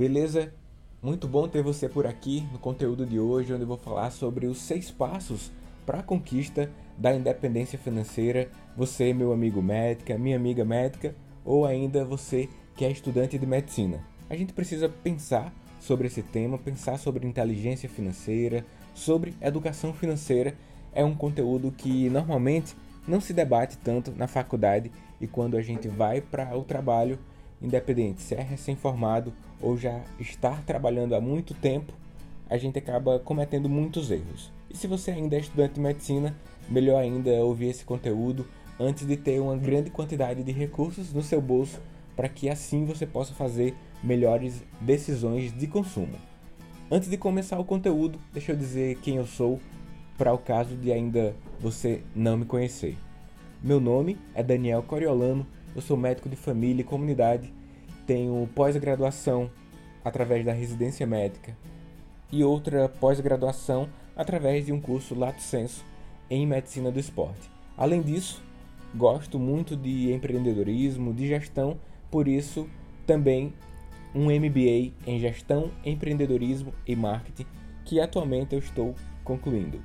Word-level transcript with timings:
Beleza? 0.00 0.50
Muito 1.02 1.28
bom 1.28 1.46
ter 1.46 1.62
você 1.62 1.86
por 1.86 2.06
aqui 2.06 2.42
no 2.54 2.58
conteúdo 2.58 3.04
de 3.04 3.20
hoje, 3.20 3.52
onde 3.52 3.64
eu 3.64 3.68
vou 3.68 3.76
falar 3.76 4.10
sobre 4.10 4.46
os 4.46 4.56
seis 4.56 4.90
passos 4.90 5.52
para 5.84 5.98
a 5.98 6.02
conquista 6.02 6.70
da 6.96 7.14
independência 7.14 7.78
financeira. 7.78 8.50
Você, 8.74 9.12
meu 9.12 9.30
amigo 9.30 9.60
médica, 9.60 10.16
minha 10.16 10.36
amiga 10.36 10.64
médica, 10.64 11.14
ou 11.44 11.66
ainda 11.66 12.02
você 12.02 12.48
que 12.74 12.82
é 12.86 12.90
estudante 12.90 13.38
de 13.38 13.44
medicina. 13.44 14.02
A 14.30 14.34
gente 14.34 14.54
precisa 14.54 14.88
pensar 14.88 15.52
sobre 15.78 16.06
esse 16.06 16.22
tema, 16.22 16.56
pensar 16.56 16.98
sobre 16.98 17.26
inteligência 17.26 17.86
financeira, 17.86 18.64
sobre 18.94 19.34
educação 19.38 19.92
financeira. 19.92 20.54
É 20.94 21.04
um 21.04 21.14
conteúdo 21.14 21.70
que 21.70 22.08
normalmente 22.08 22.74
não 23.06 23.20
se 23.20 23.34
debate 23.34 23.76
tanto 23.76 24.12
na 24.12 24.26
faculdade 24.26 24.90
e 25.20 25.26
quando 25.26 25.58
a 25.58 25.62
gente 25.62 25.88
vai 25.88 26.22
para 26.22 26.56
o 26.56 26.64
trabalho, 26.64 27.18
independente 27.60 28.22
se 28.22 28.34
é 28.34 28.40
recém-formado 28.40 29.30
ou 29.60 29.76
já 29.76 30.00
estar 30.18 30.62
trabalhando 30.62 31.14
há 31.14 31.20
muito 31.20 31.54
tempo, 31.54 31.92
a 32.48 32.56
gente 32.56 32.78
acaba 32.78 33.18
cometendo 33.18 33.68
muitos 33.68 34.10
erros. 34.10 34.50
E 34.68 34.76
se 34.76 34.86
você 34.86 35.10
ainda 35.10 35.36
é 35.36 35.40
estudante 35.40 35.74
de 35.74 35.80
medicina, 35.80 36.36
melhor 36.68 37.00
ainda 37.00 37.30
ouvir 37.44 37.68
esse 37.68 37.84
conteúdo 37.84 38.46
antes 38.78 39.06
de 39.06 39.16
ter 39.16 39.40
uma 39.40 39.56
grande 39.56 39.90
quantidade 39.90 40.42
de 40.42 40.52
recursos 40.52 41.12
no 41.12 41.22
seu 41.22 41.40
bolso 41.40 41.80
para 42.16 42.28
que 42.28 42.48
assim 42.48 42.84
você 42.84 43.06
possa 43.06 43.34
fazer 43.34 43.74
melhores 44.02 44.62
decisões 44.80 45.56
de 45.56 45.66
consumo. 45.66 46.14
Antes 46.90 47.08
de 47.08 47.16
começar 47.16 47.58
o 47.58 47.64
conteúdo, 47.64 48.18
deixa 48.32 48.52
eu 48.52 48.56
dizer 48.56 48.96
quem 48.96 49.16
eu 49.16 49.26
sou, 49.26 49.60
para 50.18 50.32
o 50.32 50.38
caso 50.38 50.76
de 50.76 50.92
ainda 50.92 51.34
você 51.58 52.02
não 52.14 52.36
me 52.36 52.44
conhecer. 52.44 52.96
Meu 53.62 53.80
nome 53.80 54.18
é 54.34 54.42
Daniel 54.42 54.82
Coriolano, 54.82 55.46
eu 55.74 55.80
sou 55.80 55.96
médico 55.96 56.28
de 56.28 56.36
família 56.36 56.80
e 56.80 56.84
comunidade, 56.84 57.52
tenho 58.06 58.48
pós-graduação 58.54 59.50
através 60.04 60.44
da 60.44 60.52
residência 60.52 61.06
médica 61.06 61.56
e 62.32 62.44
outra 62.44 62.88
pós-graduação 62.88 63.88
através 64.16 64.66
de 64.66 64.72
um 64.72 64.80
curso 64.80 65.14
Lato 65.14 65.42
Senso 65.42 65.84
em 66.28 66.46
medicina 66.46 66.90
do 66.90 67.00
esporte. 67.00 67.50
Além 67.76 68.02
disso, 68.02 68.42
gosto 68.94 69.38
muito 69.38 69.76
de 69.76 70.12
empreendedorismo, 70.12 71.12
de 71.12 71.26
gestão, 71.26 71.78
por 72.10 72.28
isso 72.28 72.68
também 73.06 73.52
um 74.14 74.26
MBA 74.26 74.92
em 75.06 75.18
gestão, 75.18 75.70
empreendedorismo 75.84 76.72
e 76.86 76.94
marketing 76.94 77.46
que 77.84 78.00
atualmente 78.00 78.54
eu 78.54 78.58
estou 78.58 78.94
concluindo. 79.24 79.82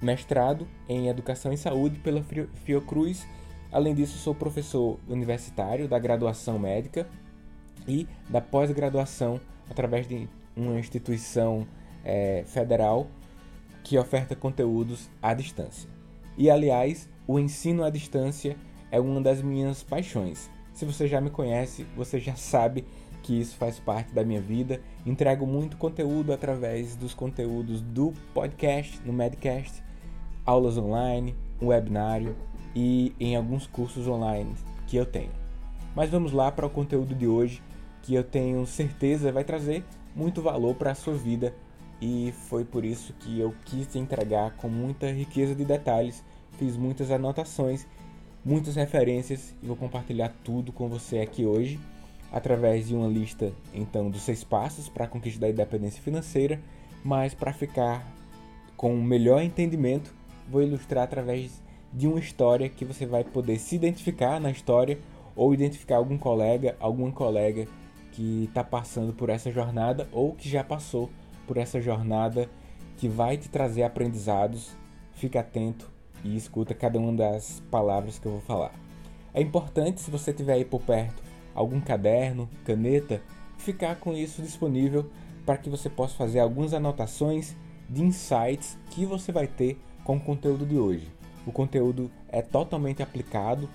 Mestrado 0.00 0.66
em 0.88 1.08
educação 1.08 1.52
em 1.52 1.56
saúde 1.56 1.98
pela 1.98 2.22
Fiocruz. 2.64 3.26
Além 3.70 3.94
disso, 3.94 4.18
sou 4.18 4.34
professor 4.34 4.98
universitário 5.08 5.86
da 5.86 5.98
graduação 5.98 6.58
médica 6.58 7.06
e 7.86 8.06
da 8.28 8.40
pós-graduação 8.40 9.40
através 9.68 10.06
de 10.06 10.28
uma 10.56 10.78
instituição 10.78 11.66
é, 12.04 12.44
federal 12.46 13.06
que 13.82 13.98
oferta 13.98 14.36
conteúdos 14.36 15.10
à 15.22 15.32
distância. 15.34 15.88
E 16.36 16.50
aliás, 16.50 17.08
o 17.26 17.38
ensino 17.38 17.84
à 17.84 17.90
distância 17.90 18.56
é 18.90 19.00
uma 19.00 19.20
das 19.20 19.42
minhas 19.42 19.82
paixões. 19.82 20.50
Se 20.72 20.84
você 20.84 21.06
já 21.06 21.20
me 21.20 21.30
conhece, 21.30 21.86
você 21.96 22.18
já 22.18 22.34
sabe 22.34 22.84
que 23.22 23.38
isso 23.38 23.56
faz 23.56 23.78
parte 23.78 24.12
da 24.14 24.24
minha 24.24 24.40
vida. 24.40 24.80
Entrego 25.04 25.46
muito 25.46 25.76
conteúdo 25.76 26.32
através 26.32 26.96
dos 26.96 27.14
conteúdos 27.14 27.80
do 27.80 28.12
podcast, 28.32 29.00
no 29.04 29.12
Medcast, 29.12 29.82
aulas 30.44 30.78
online, 30.78 31.36
um 31.60 31.66
webinário 31.66 32.34
e 32.74 33.14
em 33.20 33.36
alguns 33.36 33.66
cursos 33.66 34.06
online 34.08 34.54
que 34.86 34.96
eu 34.96 35.04
tenho. 35.04 35.30
Mas 35.94 36.10
vamos 36.10 36.32
lá 36.32 36.50
para 36.50 36.66
o 36.66 36.70
conteúdo 36.70 37.14
de 37.14 37.26
hoje, 37.26 37.62
que 38.02 38.14
eu 38.14 38.24
tenho 38.24 38.66
certeza 38.66 39.32
vai 39.32 39.44
trazer 39.44 39.84
muito 40.14 40.42
valor 40.42 40.74
para 40.74 40.92
a 40.92 40.94
sua 40.94 41.14
vida. 41.14 41.54
E 42.00 42.32
foi 42.48 42.64
por 42.64 42.84
isso 42.84 43.12
que 43.20 43.38
eu 43.38 43.54
quis 43.66 43.94
entregar 43.94 44.56
com 44.56 44.68
muita 44.68 45.10
riqueza 45.10 45.54
de 45.54 45.64
detalhes, 45.64 46.24
fiz 46.58 46.76
muitas 46.76 47.10
anotações, 47.10 47.86
muitas 48.44 48.74
referências 48.76 49.54
e 49.62 49.66
vou 49.66 49.76
compartilhar 49.76 50.34
tudo 50.42 50.72
com 50.72 50.88
você 50.88 51.18
aqui 51.18 51.44
hoje 51.44 51.78
através 52.32 52.88
de 52.88 52.94
uma 52.94 53.08
lista 53.08 53.52
então 53.74 54.08
dos 54.08 54.22
seis 54.22 54.44
passos 54.44 54.88
para 54.88 55.04
a 55.04 55.08
conquista 55.08 55.40
da 55.40 55.50
independência 55.50 56.02
financeira, 56.02 56.60
mas 57.04 57.34
para 57.34 57.52
ficar 57.52 58.06
com 58.76 58.94
um 58.94 59.02
melhor 59.02 59.42
entendimento, 59.42 60.14
vou 60.48 60.62
ilustrar 60.62 61.04
através 61.04 61.62
de 61.92 62.06
uma 62.06 62.20
história 62.20 62.68
que 62.68 62.84
você 62.84 63.04
vai 63.04 63.24
poder 63.24 63.58
se 63.58 63.74
identificar 63.74 64.40
na 64.40 64.50
história 64.50 64.98
ou 65.34 65.52
identificar 65.52 65.96
algum 65.96 66.16
colega, 66.16 66.76
alguma 66.78 67.10
colega 67.10 67.66
que 68.12 68.44
está 68.44 68.64
passando 68.64 69.12
por 69.12 69.28
essa 69.28 69.50
jornada 69.50 70.08
ou 70.12 70.34
que 70.34 70.48
já 70.48 70.64
passou 70.64 71.10
por 71.46 71.56
essa 71.56 71.80
jornada 71.80 72.48
que 72.96 73.08
vai 73.08 73.36
te 73.36 73.48
trazer 73.48 73.82
aprendizados. 73.82 74.76
Fica 75.14 75.40
atento 75.40 75.90
e 76.24 76.36
escuta 76.36 76.74
cada 76.74 76.98
uma 76.98 77.12
das 77.12 77.62
palavras 77.70 78.18
que 78.18 78.26
eu 78.26 78.32
vou 78.32 78.40
falar. 78.40 78.72
É 79.32 79.40
importante, 79.40 80.00
se 80.00 80.10
você 80.10 80.32
tiver 80.32 80.54
aí 80.54 80.64
por 80.64 80.80
perto 80.82 81.22
algum 81.54 81.80
caderno, 81.80 82.48
caneta, 82.64 83.22
ficar 83.58 83.96
com 83.96 84.12
isso 84.14 84.42
disponível 84.42 85.10
para 85.44 85.56
que 85.56 85.68
você 85.68 85.88
possa 85.88 86.14
fazer 86.14 86.40
algumas 86.40 86.72
anotações 86.72 87.56
de 87.88 88.02
insights 88.02 88.78
que 88.90 89.04
você 89.04 89.32
vai 89.32 89.46
ter 89.46 89.78
com 90.04 90.16
o 90.16 90.20
conteúdo 90.20 90.64
de 90.64 90.78
hoje. 90.78 91.08
O 91.46 91.52
conteúdo 91.52 92.10
é 92.28 92.42
totalmente 92.42 93.02
aplicado 93.02 93.68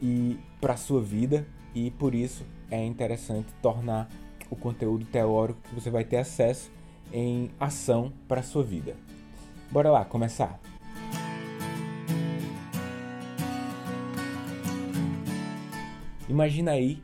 e 0.00 0.38
para 0.60 0.76
sua 0.76 1.00
vida 1.00 1.46
e 1.74 1.90
por 1.90 2.14
isso 2.14 2.44
é 2.72 2.82
interessante 2.82 3.52
tornar 3.60 4.08
o 4.50 4.56
conteúdo 4.56 5.04
teórico 5.04 5.60
que 5.68 5.74
você 5.74 5.90
vai 5.90 6.04
ter 6.04 6.16
acesso 6.16 6.72
em 7.12 7.50
ação 7.60 8.10
para 8.26 8.40
a 8.40 8.42
sua 8.42 8.64
vida. 8.64 8.96
Bora 9.70 9.90
lá, 9.90 10.06
começar! 10.06 10.58
Imagina 16.26 16.70
aí 16.70 17.02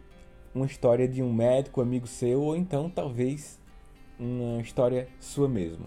uma 0.54 0.64
história 0.64 1.06
de 1.06 1.22
um 1.22 1.30
médico 1.30 1.82
amigo 1.82 2.06
seu 2.06 2.40
ou 2.40 2.56
então 2.56 2.88
talvez 2.88 3.60
uma 4.18 4.62
história 4.62 5.06
sua 5.20 5.48
mesmo. 5.48 5.86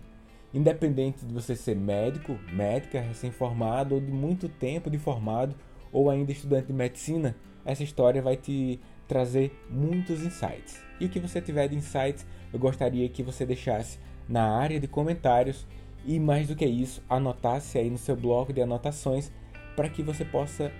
Independente 0.54 1.26
de 1.26 1.34
você 1.34 1.56
ser 1.56 1.76
médico, 1.76 2.38
médica, 2.54 3.02
recém-formado 3.02 3.96
ou 3.96 4.02
de 4.02 4.12
muito 4.12 4.48
tempo 4.48 4.92
de 4.92 5.00
formado 5.00 5.56
ou 5.92 6.08
ainda 6.08 6.32
estudante 6.32 6.68
de 6.68 6.74
medicina, 6.74 7.36
essa 7.66 7.84
história 7.84 8.22
vai 8.22 8.38
te 8.38 8.80
trazer 9.12 9.52
muitos 9.70 10.24
insights. 10.24 10.82
E 10.98 11.06
o 11.06 11.10
que 11.10 11.20
você 11.20 11.42
tiver 11.42 11.68
de 11.68 11.76
insights, 11.76 12.26
eu 12.54 12.58
gostaria 12.58 13.10
que 13.10 13.22
você 13.22 13.46
deixasse 13.46 14.00
na 14.26 14.58
área 14.58 14.80
de 14.80 14.88
comentários 14.88 15.68
e 16.06 16.18
mais 16.18 16.48
do 16.48 16.56
que 16.56 16.66
isso, 16.66 17.04
anotasse 17.10 17.78
aí 17.78 17.90
no 17.90 17.98
seu 17.98 18.16
bloco 18.16 18.54
de 18.54 18.62
anotações 18.62 19.30
para 19.76 19.90
que 19.90 20.02
você 20.02 20.24
possa 20.24 20.72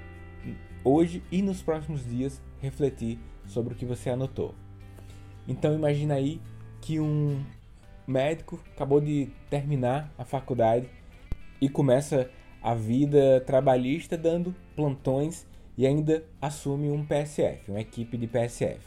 hoje 0.82 1.22
e 1.30 1.42
nos 1.42 1.62
próximos 1.62 2.06
dias 2.06 2.42
refletir 2.62 3.20
sobre 3.46 3.74
o 3.74 3.76
que 3.76 3.86
você 3.86 4.10
anotou. 4.10 4.56
Então 5.46 5.76
imagina 5.76 6.14
aí 6.14 6.40
que 6.80 7.02
um 7.02 7.44
médico 8.08 8.62
acabou 8.74 9.02
de 9.02 9.28
terminar 9.50 10.10
a 10.18 10.24
faculdade 10.24 10.88
e 11.60 11.68
começa 11.68 12.32
a 12.64 12.74
vida 12.74 13.42
trabalhista 13.46 14.18
dando 14.18 14.56
plantões 14.74 15.46
e 15.78 15.88
ainda 15.88 16.24
assume 16.42 16.90
um 16.90 17.06
PSF, 17.06 17.72
uma 17.72 17.82
equipe 17.82 18.18
de 18.18 18.28
PSF. 18.28 18.80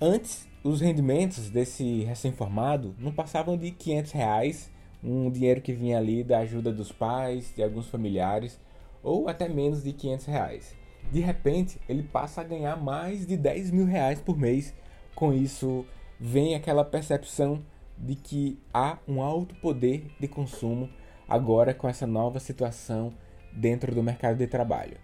Antes, 0.00 0.48
os 0.62 0.80
rendimentos 0.80 1.48
desse 1.48 2.04
recém-formado 2.04 2.94
não 2.98 3.12
passavam 3.12 3.56
de 3.56 3.70
500 3.70 4.12
reais, 4.12 4.70
um 5.02 5.30
dinheiro 5.30 5.60
que 5.60 5.72
vinha 5.72 5.98
ali 5.98 6.24
da 6.24 6.38
ajuda 6.40 6.72
dos 6.72 6.92
pais, 6.92 7.52
de 7.54 7.62
alguns 7.62 7.88
familiares, 7.88 8.60
ou 9.02 9.28
até 9.28 9.48
menos 9.48 9.82
de 9.82 9.92
500 9.92 10.26
reais. 10.26 10.76
De 11.10 11.20
repente, 11.20 11.78
ele 11.88 12.02
passa 12.02 12.40
a 12.40 12.44
ganhar 12.44 12.76
mais 12.76 13.26
de 13.26 13.36
10 13.36 13.70
mil 13.70 13.86
reais 13.86 14.20
por 14.20 14.36
mês. 14.36 14.74
Com 15.14 15.32
isso, 15.32 15.86
vem 16.18 16.54
aquela 16.54 16.84
percepção 16.84 17.62
de 17.96 18.14
que 18.14 18.58
há 18.74 18.98
um 19.06 19.22
alto 19.22 19.54
poder 19.56 20.10
de 20.18 20.28
consumo 20.28 20.90
agora 21.28 21.72
com 21.72 21.88
essa 21.88 22.06
nova 22.06 22.40
situação 22.40 23.12
dentro 23.52 23.94
do 23.94 24.02
mercado 24.02 24.36
de 24.36 24.46
trabalho. 24.46 24.98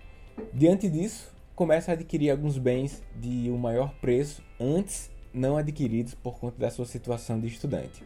Diante 0.53 0.89
disso, 0.89 1.33
começa 1.55 1.91
a 1.91 1.95
adquirir 1.95 2.31
alguns 2.31 2.59
bens 2.59 3.03
de 3.17 3.51
um 3.51 3.59
maior 3.59 3.95
preço 4.01 4.43
antes 4.61 5.11
não 5.33 5.57
adquiridos 5.57 6.15
por 6.15 6.39
conta 6.39 6.59
da 6.59 6.71
sua 6.71 6.85
situação 6.85 7.41
de 7.41 7.47
estudante. 7.47 8.05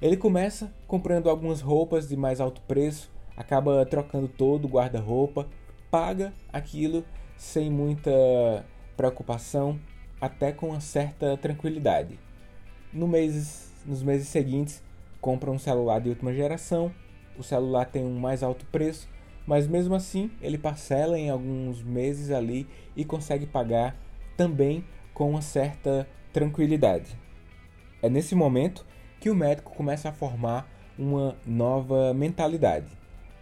Ele 0.00 0.16
começa 0.16 0.72
comprando 0.86 1.30
algumas 1.30 1.60
roupas 1.60 2.08
de 2.08 2.16
mais 2.16 2.40
alto 2.40 2.60
preço, 2.62 3.10
acaba 3.36 3.86
trocando 3.86 4.28
todo 4.28 4.66
o 4.66 4.68
guarda-roupa 4.68 5.48
paga 5.92 6.32
aquilo 6.50 7.04
sem 7.36 7.70
muita 7.70 8.10
preocupação, 8.96 9.78
até 10.18 10.50
com 10.50 10.70
uma 10.70 10.80
certa 10.80 11.36
tranquilidade. 11.36 12.18
No 12.90 13.06
meses, 13.06 13.70
nos 13.84 14.02
meses 14.02 14.28
seguintes, 14.28 14.82
compra 15.20 15.50
um 15.50 15.58
celular 15.58 16.00
de 16.00 16.08
última 16.08 16.32
geração, 16.32 16.90
o 17.36 17.42
celular 17.42 17.84
tem 17.84 18.02
um 18.02 18.18
mais 18.18 18.42
alto 18.42 18.64
preço, 18.66 19.06
mas 19.46 19.66
mesmo 19.66 19.94
assim 19.94 20.30
ele 20.40 20.58
parcela 20.58 21.18
em 21.18 21.30
alguns 21.30 21.82
meses 21.82 22.30
ali 22.30 22.66
e 22.96 23.04
consegue 23.04 23.46
pagar 23.46 23.96
também 24.36 24.84
com 25.12 25.30
uma 25.30 25.42
certa 25.42 26.08
tranquilidade. 26.32 27.16
É 28.02 28.08
nesse 28.08 28.34
momento 28.34 28.84
que 29.20 29.30
o 29.30 29.34
médico 29.34 29.74
começa 29.74 30.08
a 30.08 30.12
formar 30.12 30.68
uma 30.98 31.36
nova 31.46 32.12
mentalidade. 32.12 32.90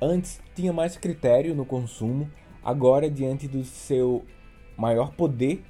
Antes 0.01 0.41
tinha 0.55 0.73
mais 0.73 0.97
critério 0.97 1.55
no 1.55 1.65
consumo, 1.65 2.31
agora, 2.63 3.11
diante 3.11 3.49
do 3.49 3.65
seu 3.65 4.25
maior 4.77 5.13
poder 5.13 5.63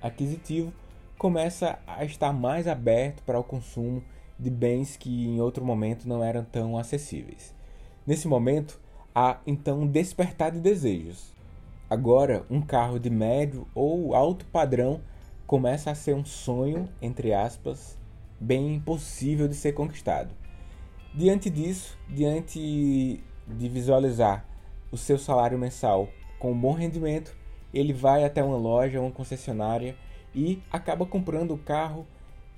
aquisitivo, 0.00 0.72
começa 1.18 1.78
a 1.86 2.04
estar 2.04 2.32
mais 2.32 2.68
aberto 2.68 3.22
para 3.22 3.38
o 3.38 3.44
consumo 3.44 4.02
de 4.38 4.50
bens 4.50 4.96
que 4.96 5.26
em 5.26 5.40
outro 5.40 5.64
momento 5.64 6.08
não 6.08 6.22
eram 6.22 6.44
tão 6.44 6.76
acessíveis. 6.76 7.54
Nesse 8.06 8.28
momento, 8.28 8.80
há 9.16 9.38
então 9.46 9.80
um 9.80 9.86
despertar 9.86 10.52
de 10.52 10.60
desejos. 10.60 11.34
Agora, 11.88 12.44
um 12.50 12.60
carro 12.60 12.98
de 13.00 13.08
médio 13.08 13.66
ou 13.74 14.14
alto 14.14 14.44
padrão 14.44 15.00
começa 15.46 15.90
a 15.90 15.94
ser 15.94 16.14
um 16.14 16.24
sonho, 16.24 16.86
entre 17.00 17.32
aspas, 17.32 17.96
bem 18.38 18.74
impossível 18.74 19.48
de 19.48 19.54
ser 19.54 19.72
conquistado. 19.72 20.34
Diante 21.14 21.48
disso, 21.48 21.96
diante 22.06 23.24
de 23.48 23.68
visualizar 23.70 24.44
o 24.92 24.98
seu 24.98 25.16
salário 25.16 25.58
mensal 25.58 26.10
com 26.38 26.52
um 26.52 26.60
bom 26.60 26.72
rendimento, 26.72 27.34
ele 27.72 27.94
vai 27.94 28.22
até 28.22 28.44
uma 28.44 28.58
loja, 28.58 29.00
uma 29.00 29.10
concessionária 29.10 29.96
e 30.34 30.62
acaba 30.70 31.06
comprando 31.06 31.54
o 31.54 31.58
carro, 31.58 32.06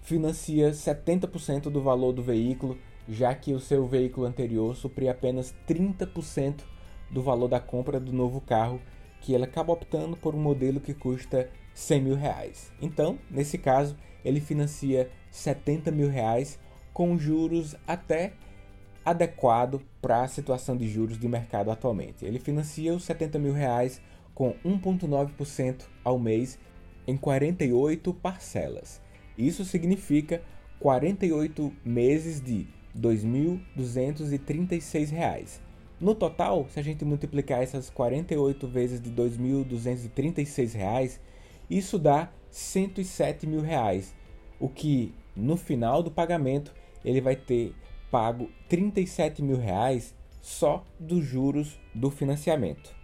financia 0.03 0.73
70% 0.73 1.71
do 1.71 1.81
valor 1.81 2.13
do 2.13 2.23
veículo, 2.23 2.77
já 3.09 3.35
que 3.35 3.55
o 3.55 3.61
seu 3.61 3.87
veículo 3.87 4.27
anterior 4.27 4.77
supria 4.77 5.13
apenas 5.13 5.55
30% 5.67 6.63
do 7.11 7.23
valor 7.23 7.49
da 7.49 7.59
compra 7.59 7.99
do 7.99 8.13
novo 8.13 8.41
carro, 8.41 8.81
que 9.21 9.33
ele 9.33 9.45
acaba 9.45 9.73
optando 9.73 10.17
por 10.17 10.35
um 10.35 10.41
modelo 10.41 10.79
que 10.79 10.93
custa 10.93 11.51
100 11.75 12.03
mil 12.03 12.15
reais. 12.15 12.71
Então, 12.81 13.19
nesse 13.31 13.57
caso, 13.57 13.97
ele 14.25 14.41
financia 14.41 15.11
70 15.31 15.91
mil 15.91 16.09
reais 16.09 16.59
com 16.93 17.17
juros 17.17 17.75
até 17.87 18.35
adequado 19.05 19.81
para 20.03 20.23
a 20.23 20.29
situação 20.29 20.77
de 20.77 20.87
juros 20.89 21.19
de 21.19 21.27
mercado 21.29 21.71
atualmente. 21.71 22.25
Ele 22.25 22.39
financia 22.39 22.93
os 22.93 23.05
70 23.05 23.39
mil 23.39 23.55
reais 23.55 24.03
com 24.35 24.55
1,9% 24.65 25.85
ao 26.05 26.19
mês 26.19 26.59
em 27.07 27.17
48 27.17 28.13
parcelas. 28.15 29.01
Isso 29.37 29.65
significa 29.65 30.43
48 30.79 31.73
meses 31.85 32.41
de 32.41 32.69
R$ 32.95 33.01
2.236. 33.01 35.61
No 36.01 36.15
total, 36.15 36.69
se 36.69 36.79
a 36.79 36.83
gente 36.83 37.05
multiplicar 37.05 37.61
essas 37.63 37.91
48 37.91 38.69
vezes 38.69 39.01
de 39.01 39.11
R$ 39.11 39.17
2.236, 39.17 41.19
isso 41.69 41.99
dá 41.99 42.31
107 42.51 43.47
mil 43.47 43.61
reais, 43.61 44.15
o 44.61 44.69
que 44.69 45.13
no 45.35 45.57
final 45.57 46.03
do 46.03 46.11
pagamento 46.11 46.73
ele 47.05 47.21
vai 47.21 47.37
ter 47.37 47.75
pago 48.11 48.51
37 48.69 49.43
mil 49.43 49.59
reais 49.59 50.15
só 50.41 50.85
dos 50.99 51.25
juros 51.25 51.79
do 51.95 52.11
financiamento. 52.11 52.97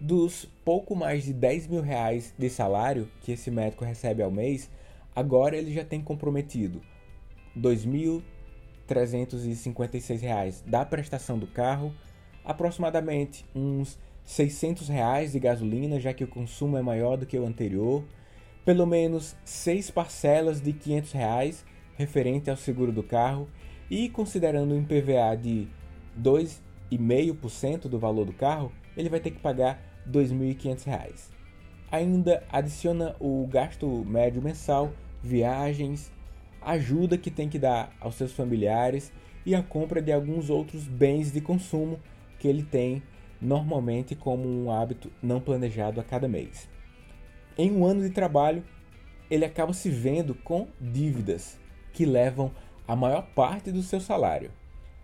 Dos 0.00 0.46
pouco 0.64 0.96
mais 0.96 1.24
de 1.24 1.32
10 1.32 1.66
mil 1.66 1.82
reais 1.82 2.32
de 2.38 2.48
salário 2.48 3.10
que 3.20 3.32
esse 3.32 3.50
médico 3.50 3.84
recebe 3.84 4.22
ao 4.22 4.30
mês, 4.30 4.70
agora 5.14 5.56
ele 5.56 5.72
já 5.72 5.84
tem 5.84 6.00
comprometido 6.00 6.80
R$ 7.54 7.60
2.356 8.94 10.20
reais. 10.20 10.64
Da 10.66 10.84
prestação 10.84 11.38
do 11.38 11.46
carro, 11.46 11.94
aproximadamente 12.44 13.44
uns 13.54 13.98
600 14.24 14.88
reais 14.88 15.32
de 15.32 15.40
gasolina, 15.40 15.98
já 15.98 16.12
que 16.12 16.24
o 16.24 16.28
consumo 16.28 16.76
é 16.76 16.82
maior 16.82 17.16
do 17.16 17.26
que 17.26 17.38
o 17.38 17.46
anterior, 17.46 18.04
pelo 18.64 18.86
menos 18.86 19.36
seis 19.44 19.90
parcelas 19.90 20.60
de 20.60 20.72
500 20.72 21.12
reais 21.12 21.64
referente 21.96 22.50
ao 22.50 22.56
seguro 22.56 22.92
do 22.92 23.02
carro. 23.02 23.48
E 23.90 24.08
considerando 24.08 24.74
um 24.74 24.80
IPVA 24.80 25.36
de 25.36 25.68
2,5% 26.20 27.88
do 27.88 27.98
valor 27.98 28.24
do 28.24 28.32
carro, 28.32 28.72
ele 28.96 29.08
vai 29.08 29.20
ter 29.20 29.32
que 29.32 29.40
pagar 29.40 29.82
R$ 30.06 30.12
2.500. 30.12 31.30
Ainda 31.90 32.44
adiciona 32.50 33.16
o 33.18 33.46
gasto 33.48 33.86
médio 34.04 34.40
mensal, 34.40 34.92
viagens, 35.22 36.12
ajuda 36.62 37.18
que 37.18 37.30
tem 37.30 37.48
que 37.48 37.58
dar 37.58 37.92
aos 38.00 38.14
seus 38.14 38.32
familiares 38.32 39.12
e 39.44 39.54
a 39.54 39.62
compra 39.62 40.02
de 40.02 40.12
alguns 40.12 40.50
outros 40.50 40.84
bens 40.84 41.32
de 41.32 41.40
consumo 41.40 41.98
que 42.38 42.48
ele 42.48 42.62
tem 42.62 43.02
normalmente 43.40 44.14
como 44.14 44.46
um 44.46 44.70
hábito 44.70 45.10
não 45.22 45.40
planejado 45.40 46.00
a 46.00 46.04
cada 46.04 46.28
mês. 46.28 46.68
Em 47.56 47.72
um 47.72 47.84
ano 47.84 48.02
de 48.02 48.10
trabalho, 48.10 48.62
ele 49.30 49.44
acaba 49.44 49.72
se 49.72 49.88
vendo 49.88 50.34
com 50.34 50.68
dívidas 50.80 51.58
que 51.92 52.04
levam 52.04 52.50
a 52.86 52.94
maior 52.94 53.22
parte 53.34 53.70
do 53.70 53.82
seu 53.82 54.00
salário. 54.00 54.50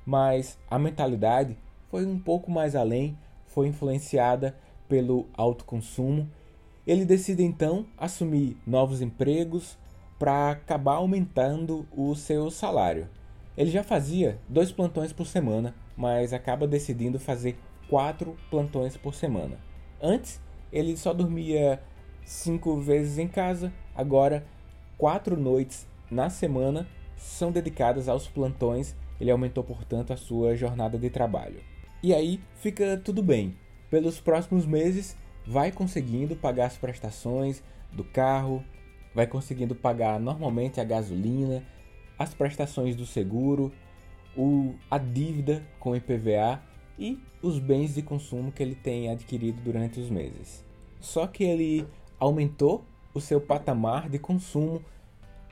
Mas 0.04 0.58
a 0.70 0.78
mentalidade 0.78 1.56
foi 1.90 2.04
um 2.04 2.18
pouco 2.18 2.50
mais 2.50 2.74
além, 2.74 3.16
foi 3.46 3.68
influenciada 3.68 4.56
pelo 4.88 5.26
alto 5.34 5.64
consumo. 5.64 6.28
Ele 6.86 7.04
decide 7.04 7.42
então 7.42 7.86
assumir 7.96 8.56
novos 8.66 9.00
empregos 9.00 9.78
para 10.18 10.50
acabar 10.50 10.94
aumentando 10.94 11.86
o 11.92 12.14
seu 12.14 12.50
salário. 12.50 13.08
Ele 13.56 13.70
já 13.70 13.82
fazia 13.82 14.38
dois 14.48 14.70
plantões 14.70 15.12
por 15.12 15.26
semana, 15.26 15.74
mas 15.96 16.32
acaba 16.32 16.66
decidindo 16.66 17.18
fazer 17.18 17.58
quatro 17.88 18.36
plantões 18.50 18.96
por 18.96 19.14
semana. 19.14 19.58
Antes, 20.00 20.40
ele 20.72 20.96
só 20.96 21.12
dormia 21.12 21.80
cinco 22.24 22.80
vezes 22.80 23.18
em 23.18 23.28
casa, 23.28 23.72
agora, 23.94 24.44
quatro 24.98 25.36
noites 25.36 25.86
na 26.10 26.28
semana 26.28 26.86
são 27.16 27.50
dedicadas 27.50 28.08
aos 28.08 28.28
plantões. 28.28 28.94
Ele 29.18 29.30
aumentou, 29.30 29.64
portanto, 29.64 30.12
a 30.12 30.16
sua 30.16 30.54
jornada 30.54 30.98
de 30.98 31.08
trabalho. 31.08 31.60
E 32.02 32.12
aí 32.12 32.40
fica 32.56 33.00
tudo 33.02 33.22
bem 33.22 33.56
pelos 33.90 34.20
próximos 34.20 34.66
meses 34.66 35.16
vai 35.46 35.70
conseguindo 35.70 36.34
pagar 36.34 36.66
as 36.66 36.76
prestações 36.76 37.62
do 37.92 38.04
carro, 38.04 38.64
vai 39.16 39.26
conseguindo 39.26 39.74
pagar 39.74 40.20
normalmente 40.20 40.78
a 40.78 40.84
gasolina, 40.84 41.64
as 42.18 42.34
prestações 42.34 42.94
do 42.94 43.06
seguro, 43.06 43.72
o, 44.36 44.74
a 44.90 44.98
dívida 44.98 45.66
com 45.80 45.92
o 45.92 45.96
IPVA 45.96 46.60
e 46.98 47.18
os 47.40 47.58
bens 47.58 47.94
de 47.94 48.02
consumo 48.02 48.52
que 48.52 48.62
ele 48.62 48.74
tem 48.74 49.08
adquirido 49.08 49.62
durante 49.62 49.98
os 49.98 50.10
meses. 50.10 50.62
Só 51.00 51.26
que 51.26 51.44
ele 51.44 51.88
aumentou 52.20 52.84
o 53.14 53.20
seu 53.20 53.40
patamar 53.40 54.10
de 54.10 54.18
consumo, 54.18 54.82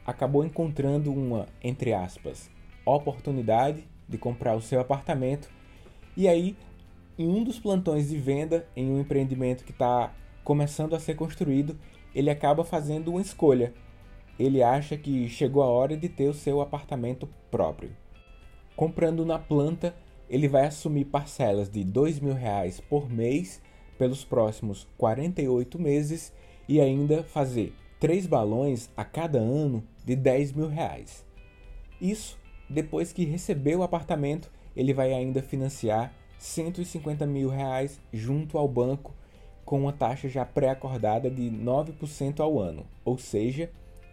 acabou 0.05 0.45
encontrando 0.45 1.11
uma, 1.11 1.47
entre 1.63 1.95
aspas, 1.95 2.51
oportunidade 2.85 3.89
de 4.07 4.19
comprar 4.19 4.55
o 4.55 4.61
seu 4.61 4.79
apartamento 4.79 5.49
e 6.15 6.29
aí 6.29 6.55
em 7.19 7.27
um 7.27 7.43
dos 7.43 7.59
plantões 7.59 8.11
de 8.11 8.19
venda 8.19 8.69
em 8.77 8.91
um 8.91 9.01
empreendimento 9.01 9.65
que 9.65 9.73
está 9.73 10.13
começando 10.45 10.95
a 10.95 11.01
ser 11.01 11.15
construído, 11.15 11.79
ele 12.15 12.31
acaba 12.31 12.65
fazendo 12.65 13.09
uma 13.09 13.21
escolha. 13.21 13.73
Ele 14.39 14.63
acha 14.63 14.97
que 14.97 15.29
chegou 15.29 15.63
a 15.63 15.67
hora 15.67 15.97
de 15.97 16.09
ter 16.09 16.29
o 16.29 16.35
seu 16.35 16.61
apartamento 16.61 17.29
próprio. 17.51 17.91
Comprando 18.77 19.25
na 19.25 19.39
planta, 19.39 19.95
ele 20.29 20.49
vai 20.49 20.67
assumir 20.67 21.05
parcelas 21.07 21.69
de 21.69 21.81
R$ 21.81 22.21
mil 22.21 22.35
reais 22.35 22.81
por 22.81 23.11
mês 23.11 23.63
pelos 23.99 24.25
próximos 24.25 24.89
48 24.99 25.81
meses 25.81 26.33
e 26.69 26.81
ainda 26.81 27.23
fazer 27.23 27.75
três 28.01 28.27
balões 28.27 28.91
a 28.97 29.05
cada 29.05 29.39
ano 29.39 29.85
de 30.05 30.17
10 30.17 30.53
mil 30.53 30.69
reais. 30.69 31.25
Isso 32.01 32.39
depois 32.69 33.13
que 33.13 33.25
recebeu 33.25 33.81
o 33.81 33.83
apartamento, 33.83 34.51
ele 34.75 34.93
vai 34.93 35.13
ainda 35.13 35.43
financiar 35.43 36.13
150 36.39 37.27
mil 37.27 37.49
reais 37.49 38.01
junto 38.13 38.59
ao 38.59 38.67
banco 38.67 39.15
com 39.75 39.81
uma 39.81 39.93
taxa 39.93 40.29
já 40.29 40.45
pré-acordada 40.45 41.29
de 41.29 41.51
9% 41.51 42.39
ao 42.39 42.61
ano, 42.61 42.87
ou 43.05 43.19
seja, 43.19 43.73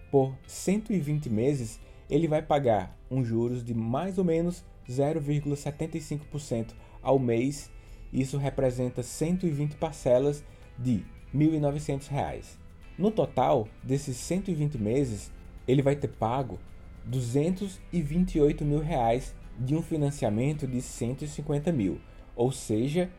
por 0.10 0.36
120 0.48 1.30
meses 1.30 1.80
ele 2.10 2.28
vai 2.28 2.42
pagar 2.42 2.98
um 3.12 3.24
juros 3.24 3.64
de 3.64 3.72
mais 3.72 4.18
ou 4.18 4.24
menos 4.24 4.66
0,75% 4.90 6.74
ao 7.00 7.20
mês. 7.20 7.70
Isso 8.12 8.40
representa 8.40 9.04
120 9.04 9.76
parcelas 9.76 10.44
de 10.80 11.06
R$ 11.32 11.46
1.900. 11.60 12.58
No 12.98 13.12
total 13.12 13.68
desses 13.84 14.18
120 14.18 14.80
meses, 14.80 15.32
ele 15.68 15.84
vai 15.84 15.96
ter 15.96 16.08
pago 16.08 16.58
228 17.06 18.66
mil 18.66 18.80
reais 18.80 19.36
de 19.60 19.76
um 19.76 19.84
financiamento 19.84 20.66
de 20.66 20.82
150 20.82 21.72
mil 21.72 22.02
ou 22.36 22.52
seja, 22.52 23.10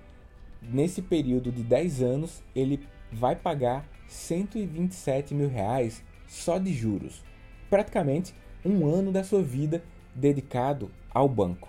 nesse 0.62 1.02
período 1.02 1.50
de 1.50 1.62
10 1.62 2.02
anos, 2.02 2.42
ele 2.54 2.80
vai 3.10 3.36
pagar 3.36 3.86
127 4.08 5.34
mil 5.34 5.48
reais 5.48 6.02
só 6.26 6.58
de 6.58 6.72
juros. 6.72 7.22
Praticamente 7.68 8.34
um 8.64 8.86
ano 8.86 9.10
da 9.10 9.24
sua 9.24 9.42
vida 9.42 9.82
dedicado 10.14 10.90
ao 11.12 11.28
banco. 11.28 11.68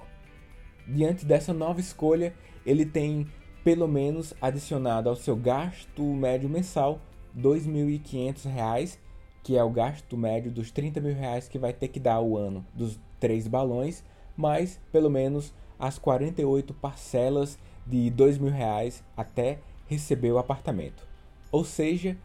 Diante 0.88 1.26
dessa 1.26 1.54
nova 1.54 1.80
escolha, 1.80 2.34
ele 2.66 2.86
tem 2.86 3.28
pelo 3.64 3.88
menos 3.88 4.34
adicionado 4.42 5.10
ao 5.10 5.16
seu 5.16 5.36
gasto 5.36 6.04
médio 6.04 6.50
mensal 6.50 7.00
R$ 7.36 7.42
2.500 7.42 8.98
que 9.44 9.58
é 9.58 9.64
o 9.64 9.70
gasto 9.70 10.16
médio 10.16 10.50
dos 10.50 10.72
30 10.72 11.02
mil 11.02 11.14
reais 11.14 11.50
que 11.50 11.60
vai 11.60 11.74
ter 11.74 11.90
que 11.90 12.00
dar 12.00 12.22
o 12.22 12.38
ano 12.38 12.66
dos 12.74 12.98
três 13.20 13.46
balões, 13.46 14.04
mais 14.38 14.80
pelo 14.92 15.10
menos 15.10 15.54
as 15.78 16.00
48 16.00 16.74
parcelas 16.74 17.60
de 17.86 18.10
2 18.10 18.38
mil 18.38 18.52
reais 18.52 19.04
até 19.16 19.60
receber 19.88 20.32
o 20.32 20.38
apartamento. 20.38 21.08
Ou 21.52 21.63
seja, 21.63 22.18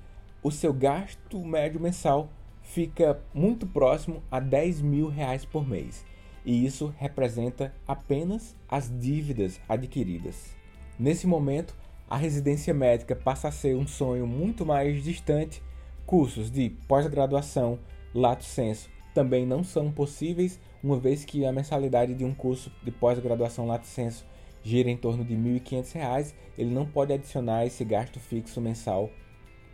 o 0.42 0.50
seu 0.50 0.72
gasto 0.72 1.44
médio 1.44 1.80
mensal 1.80 2.30
fica 2.62 3.20
muito 3.34 3.66
próximo 3.66 4.22
a 4.30 4.40
10 4.40 4.80
mil 4.82 5.08
reais 5.08 5.44
por 5.44 5.66
mês. 5.66 6.04
E 6.44 6.64
isso 6.64 6.94
representa 6.96 7.74
apenas 7.86 8.56
as 8.68 8.90
dívidas 8.98 9.60
adquiridas. 9.68 10.56
Nesse 10.98 11.26
momento, 11.26 11.76
a 12.08 12.16
residência 12.16 12.72
médica 12.72 13.14
passa 13.14 13.48
a 13.48 13.52
ser 13.52 13.76
um 13.76 13.86
sonho 13.86 14.26
muito 14.26 14.64
mais 14.64 15.02
distante. 15.02 15.62
Cursos 16.06 16.50
de 16.50 16.70
pós-graduação, 16.88 17.78
lato 18.14 18.44
senso, 18.44 18.88
também 19.12 19.44
não 19.44 19.62
são 19.62 19.90
possíveis, 19.90 20.58
uma 20.82 20.98
vez 20.98 21.24
que 21.24 21.44
a 21.44 21.52
mensalidade 21.52 22.14
de 22.14 22.24
um 22.24 22.32
curso 22.32 22.72
de 22.82 22.90
pós-graduação 22.90 23.66
lato 23.66 23.86
senso 23.86 24.24
gira 24.68 24.90
em 24.90 24.96
torno 24.96 25.24
de 25.24 25.34
R$ 25.34 25.60
1.500, 25.60 26.34
ele 26.58 26.74
não 26.74 26.84
pode 26.84 27.12
adicionar 27.12 27.64
esse 27.64 27.82
gasto 27.84 28.20
fixo 28.20 28.60
mensal 28.60 29.10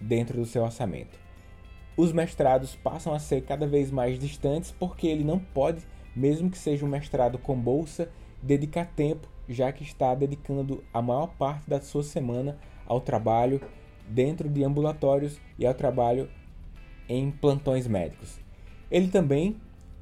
dentro 0.00 0.36
do 0.36 0.46
seu 0.46 0.62
orçamento. 0.62 1.18
Os 1.96 2.12
mestrados 2.12 2.76
passam 2.76 3.12
a 3.12 3.18
ser 3.18 3.42
cada 3.42 3.66
vez 3.66 3.90
mais 3.90 4.18
distantes 4.18 4.70
porque 4.70 5.08
ele 5.08 5.24
não 5.24 5.38
pode, 5.38 5.82
mesmo 6.14 6.48
que 6.48 6.58
seja 6.58 6.86
um 6.86 6.88
mestrado 6.88 7.38
com 7.38 7.58
bolsa, 7.58 8.08
dedicar 8.40 8.86
tempo, 8.86 9.28
já 9.48 9.72
que 9.72 9.82
está 9.82 10.14
dedicando 10.14 10.84
a 10.92 11.02
maior 11.02 11.26
parte 11.26 11.68
da 11.68 11.80
sua 11.80 12.04
semana 12.04 12.56
ao 12.86 13.00
trabalho 13.00 13.60
dentro 14.08 14.48
de 14.48 14.62
ambulatórios 14.62 15.40
e 15.58 15.66
ao 15.66 15.74
trabalho 15.74 16.30
em 17.08 17.32
plantões 17.32 17.88
médicos. 17.88 18.38
Ele 18.90 19.08
também 19.08 19.56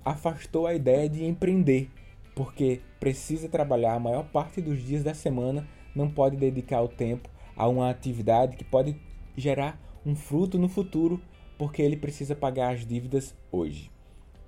afastou 0.05 0.67
a 0.67 0.75
ideia 0.75 1.09
de 1.09 1.25
empreender, 1.25 1.89
porque 2.35 2.81
precisa 2.99 3.49
trabalhar 3.49 3.95
a 3.95 4.01
maior 4.01 4.25
parte 4.25 4.61
dos 4.61 4.83
dias 4.83 5.03
da 5.03 5.15
semana, 5.15 5.67
não 5.95 6.11
pode 6.11 6.37
dedicar 6.37 6.81
o 6.83 6.89
tempo 6.89 7.29
a 7.57 7.69
uma 7.69 7.91
atividade 7.91 8.57
que 8.57 8.65
pode 8.65 8.97
gerar 9.37 9.79
um 10.05 10.15
fruto 10.15 10.59
no 10.59 10.69
futuro, 10.69 11.21
porque 11.59 11.83
ele 11.83 11.97
precisa 11.97 12.35
pagar 12.35 12.75
as 12.75 12.87
dívidas 12.87 13.37
hoje. 13.51 13.91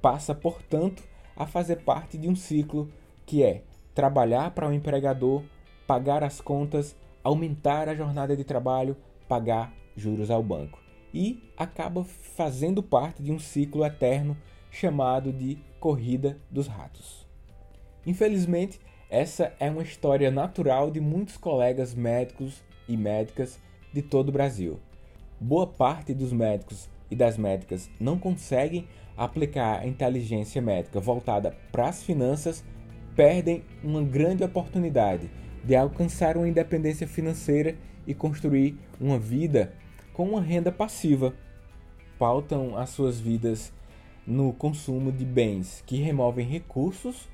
Passa, 0.00 0.34
portanto, 0.34 1.02
a 1.36 1.46
fazer 1.46 1.76
parte 1.76 2.18
de 2.18 2.28
um 2.28 2.34
ciclo 2.34 2.90
que 3.26 3.42
é 3.42 3.62
trabalhar 3.94 4.50
para 4.50 4.66
o 4.66 4.70
um 4.70 4.72
empregador, 4.72 5.42
pagar 5.86 6.24
as 6.24 6.40
contas, 6.40 6.96
aumentar 7.22 7.88
a 7.88 7.94
jornada 7.94 8.36
de 8.36 8.44
trabalho, 8.44 8.96
pagar 9.28 9.72
juros 9.96 10.30
ao 10.30 10.42
banco. 10.42 10.82
E 11.12 11.50
acaba 11.56 12.04
fazendo 12.04 12.82
parte 12.82 13.22
de 13.22 13.30
um 13.30 13.38
ciclo 13.38 13.84
eterno 13.84 14.36
chamado 14.70 15.32
de 15.32 15.58
corrida 15.78 16.38
dos 16.50 16.66
ratos. 16.66 17.23
Infelizmente, 18.06 18.80
essa 19.08 19.52
é 19.58 19.70
uma 19.70 19.82
história 19.82 20.30
natural 20.30 20.90
de 20.90 21.00
muitos 21.00 21.36
colegas 21.36 21.94
médicos 21.94 22.62
e 22.88 22.96
médicas 22.96 23.58
de 23.92 24.02
todo 24.02 24.28
o 24.28 24.32
Brasil. 24.32 24.78
Boa 25.40 25.66
parte 25.66 26.12
dos 26.12 26.32
médicos 26.32 26.88
e 27.10 27.16
das 27.16 27.36
médicas 27.36 27.88
não 28.00 28.18
conseguem 28.18 28.86
aplicar 29.16 29.80
a 29.80 29.86
inteligência 29.86 30.60
médica 30.60 31.00
voltada 31.00 31.56
para 31.70 31.88
as 31.88 32.02
finanças, 32.02 32.64
perdem 33.14 33.62
uma 33.82 34.02
grande 34.02 34.42
oportunidade 34.42 35.30
de 35.62 35.74
alcançar 35.76 36.36
uma 36.36 36.48
independência 36.48 37.06
financeira 37.06 37.76
e 38.06 38.12
construir 38.12 38.76
uma 39.00 39.18
vida 39.18 39.72
com 40.12 40.28
uma 40.28 40.40
renda 40.40 40.70
passiva. 40.70 41.32
Pautam 42.18 42.76
as 42.76 42.90
suas 42.90 43.18
vidas 43.18 43.72
no 44.26 44.52
consumo 44.52 45.12
de 45.12 45.24
bens 45.24 45.82
que 45.86 45.96
removem 45.96 46.46
recursos 46.46 47.28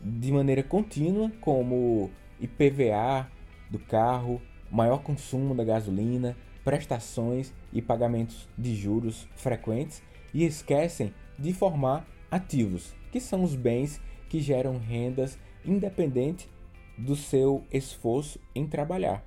de 0.00 0.32
maneira 0.32 0.62
contínua, 0.62 1.30
como 1.40 2.10
IPVA 2.40 3.30
do 3.70 3.78
carro, 3.78 4.40
maior 4.70 5.02
consumo 5.02 5.54
da 5.54 5.64
gasolina, 5.64 6.36
prestações 6.64 7.52
e 7.72 7.82
pagamentos 7.82 8.48
de 8.56 8.74
juros 8.74 9.28
frequentes 9.36 10.02
e 10.32 10.44
esquecem 10.44 11.12
de 11.38 11.52
formar 11.52 12.06
ativos, 12.30 12.94
que 13.12 13.20
são 13.20 13.42
os 13.42 13.54
bens 13.54 14.00
que 14.28 14.40
geram 14.40 14.78
rendas 14.78 15.38
independente 15.64 16.48
do 16.96 17.16
seu 17.16 17.64
esforço 17.72 18.40
em 18.54 18.66
trabalhar, 18.66 19.24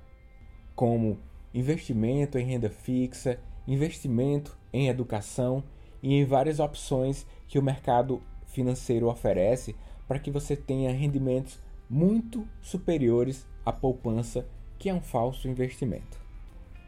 como 0.74 1.18
investimento 1.52 2.38
em 2.38 2.44
renda 2.44 2.70
fixa, 2.70 3.38
investimento 3.66 4.56
em 4.72 4.88
educação 4.88 5.62
e 6.02 6.14
em 6.14 6.24
várias 6.24 6.60
opções 6.60 7.26
que 7.46 7.58
o 7.58 7.62
mercado 7.62 8.22
financeiro 8.46 9.08
oferece 9.08 9.74
para 10.08 10.18
que 10.18 10.30
você 10.30 10.56
tenha 10.56 10.90
rendimentos 10.90 11.60
muito 11.88 12.48
superiores 12.62 13.46
à 13.64 13.72
poupança, 13.72 14.46
que 14.78 14.88
é 14.88 14.94
um 14.94 15.00
falso 15.00 15.46
investimento. 15.46 16.18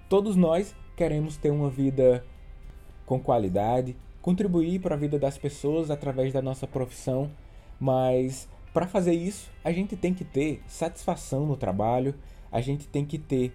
Todos 0.08 0.34
nós 0.34 0.74
queremos 0.96 1.36
ter 1.36 1.50
uma 1.50 1.70
vida 1.70 2.24
com 3.06 3.20
qualidade, 3.20 3.96
contribuir 4.22 4.80
para 4.80 4.94
a 4.94 4.98
vida 4.98 5.18
das 5.18 5.38
pessoas 5.38 5.90
através 5.90 6.32
da 6.32 6.42
nossa 6.42 6.66
profissão, 6.66 7.30
mas 7.78 8.48
para 8.72 8.86
fazer 8.86 9.14
isso, 9.14 9.50
a 9.64 9.72
gente 9.72 9.96
tem 9.96 10.14
que 10.14 10.24
ter 10.24 10.62
satisfação 10.66 11.46
no 11.46 11.56
trabalho, 11.56 12.14
a 12.50 12.60
gente 12.60 12.86
tem 12.86 13.04
que 13.04 13.18
ter 13.18 13.52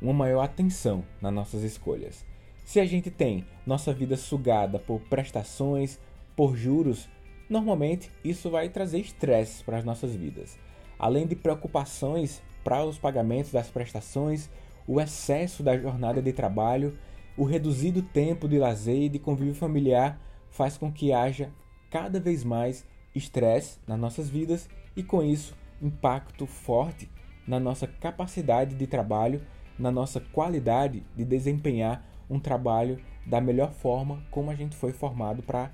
uma 0.00 0.12
maior 0.12 0.42
atenção 0.42 1.04
nas 1.20 1.32
nossas 1.32 1.62
escolhas. 1.62 2.24
Se 2.64 2.78
a 2.78 2.84
gente 2.84 3.10
tem 3.10 3.44
nossa 3.66 3.92
vida 3.92 4.16
sugada 4.16 4.78
por 4.78 5.00
prestações, 5.02 5.98
por 6.36 6.56
juros, 6.56 7.08
normalmente 7.48 8.10
isso 8.24 8.50
vai 8.50 8.68
trazer 8.68 9.00
estresse 9.00 9.62
para 9.64 9.78
as 9.78 9.84
nossas 9.84 10.14
vidas. 10.14 10.58
Além 10.98 11.26
de 11.26 11.34
preocupações 11.34 12.42
para 12.62 12.84
os 12.84 12.98
pagamentos 12.98 13.52
das 13.52 13.68
prestações, 13.68 14.48
o 14.86 15.00
excesso 15.00 15.62
da 15.62 15.76
jornada 15.76 16.22
de 16.22 16.32
trabalho, 16.32 16.96
o 17.36 17.44
reduzido 17.44 18.02
tempo 18.02 18.48
de 18.48 18.58
lazer 18.58 19.02
e 19.02 19.08
de 19.08 19.18
convívio 19.18 19.54
familiar 19.54 20.20
faz 20.50 20.76
com 20.76 20.92
que 20.92 21.12
haja 21.12 21.50
cada 21.90 22.20
vez 22.20 22.44
mais 22.44 22.86
estresse 23.14 23.78
nas 23.86 23.98
nossas 23.98 24.28
vidas 24.28 24.68
e, 24.96 25.02
com 25.02 25.22
isso, 25.22 25.56
impacto 25.80 26.46
forte 26.46 27.10
na 27.46 27.58
nossa 27.58 27.86
capacidade 27.86 28.74
de 28.74 28.86
trabalho, 28.86 29.42
na 29.78 29.90
nossa 29.90 30.20
qualidade 30.20 31.02
de 31.16 31.24
desempenhar 31.24 32.06
um 32.30 32.38
trabalho 32.38 32.98
da 33.26 33.40
melhor 33.40 33.72
forma 33.72 34.22
como 34.30 34.50
a 34.50 34.54
gente 34.54 34.76
foi 34.76 34.92
formado 34.92 35.42
para 35.42 35.70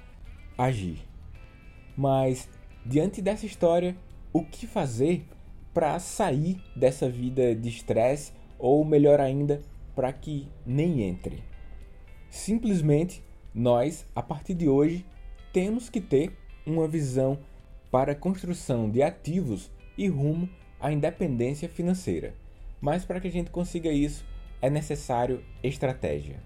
agir. 0.57 1.08
Mas 1.99 2.49
diante 2.87 3.21
dessa 3.21 3.45
história, 3.45 3.97
o 4.33 4.45
que 4.45 4.69
fazer 4.69 5.27
para 5.75 5.99
sair 5.99 6.63
dessa 6.77 7.11
vida 7.11 7.57
de 7.57 7.69
estresse 7.69 8.33
ou 8.57 8.85
melhor 8.85 9.19
ainda, 9.19 9.61
para 9.97 10.13
que 10.13 10.47
nem 10.65 11.03
entre? 11.03 11.43
Simplesmente 12.31 13.21
nós, 13.53 14.07
a 14.15 14.23
partir 14.23 14.55
de 14.55 14.69
hoje, 14.69 15.05
temos 15.53 15.91
que 15.91 16.01
ter 16.01 16.31
uma 16.65 16.87
visão 16.87 17.37
para 17.91 18.13
a 18.13 18.17
construção 18.17 18.89
de 18.89 19.03
ativos 19.03 19.69
e 19.97 20.07
rumo 20.07 20.49
à 20.79 20.93
independência 20.93 21.69
financeira. 21.69 22.33
Mas 22.81 23.05
para 23.05 23.19
que 23.19 23.27
a 23.27 23.33
gente 23.33 23.51
consiga 23.51 23.91
isso, 23.91 24.25
é 24.63 24.71
necessário 24.71 25.43
estratégia. 25.65 26.37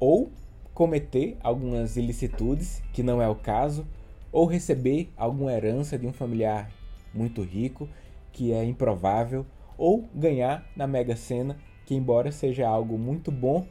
Ou 0.00 0.32
cometer 0.72 1.36
algumas 1.42 1.98
ilicitudes, 1.98 2.82
que 2.94 3.02
não 3.02 3.20
é 3.20 3.28
o 3.28 3.34
caso, 3.34 3.86
ou 4.32 4.46
receber 4.46 5.12
alguma 5.16 5.52
herança 5.52 5.98
de 5.98 6.06
um 6.06 6.12
familiar 6.12 6.72
muito 7.14 7.42
rico, 7.42 7.88
que 8.32 8.52
é 8.52 8.64
improvável, 8.64 9.44
ou 9.76 10.08
ganhar 10.14 10.66
na 10.74 10.86
Mega 10.86 11.14
Sena, 11.14 11.58
que 11.84 11.94
embora 11.94 12.32
seja 12.32 12.66
algo 12.66 12.98
muito 12.98 13.30
bom, 13.30 13.66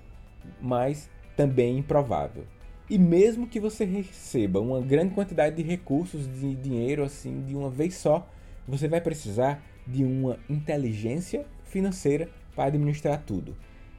mas 0.61 1.09
também 1.35 1.79
improvável. 1.79 2.45
E 2.89 2.97
mesmo 2.97 3.47
que 3.47 3.59
você 3.59 3.85
receba 3.85 4.59
uma 4.59 4.81
grande 4.81 5.15
quantidade 5.15 5.55
de 5.55 5.63
recursos 5.63 6.27
de 6.27 6.55
dinheiro 6.55 7.03
assim 7.03 7.41
de 7.45 7.55
uma 7.55 7.69
vez 7.69 7.95
só, 7.95 8.27
você 8.67 8.87
vai 8.87 9.01
precisar 9.01 9.63
de 9.87 10.03
uma 10.03 10.37
inteligência 10.49 11.45
financeira 11.63 12.29
para 12.53 12.65
administrar 12.65 13.23
tudo. 13.25 13.55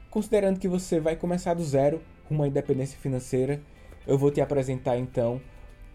Considerando 0.09 0.59
que 0.59 0.67
você 0.67 0.99
vai 0.99 1.15
começar 1.15 1.55
do 1.55 1.63
zero 1.63 2.01
rumo 2.29 2.43
à 2.43 2.47
independência 2.47 2.97
financeira, 2.99 3.59
eu 4.05 4.17
vou 4.17 4.29
te 4.29 4.41
apresentar 4.41 4.97
então 4.97 5.41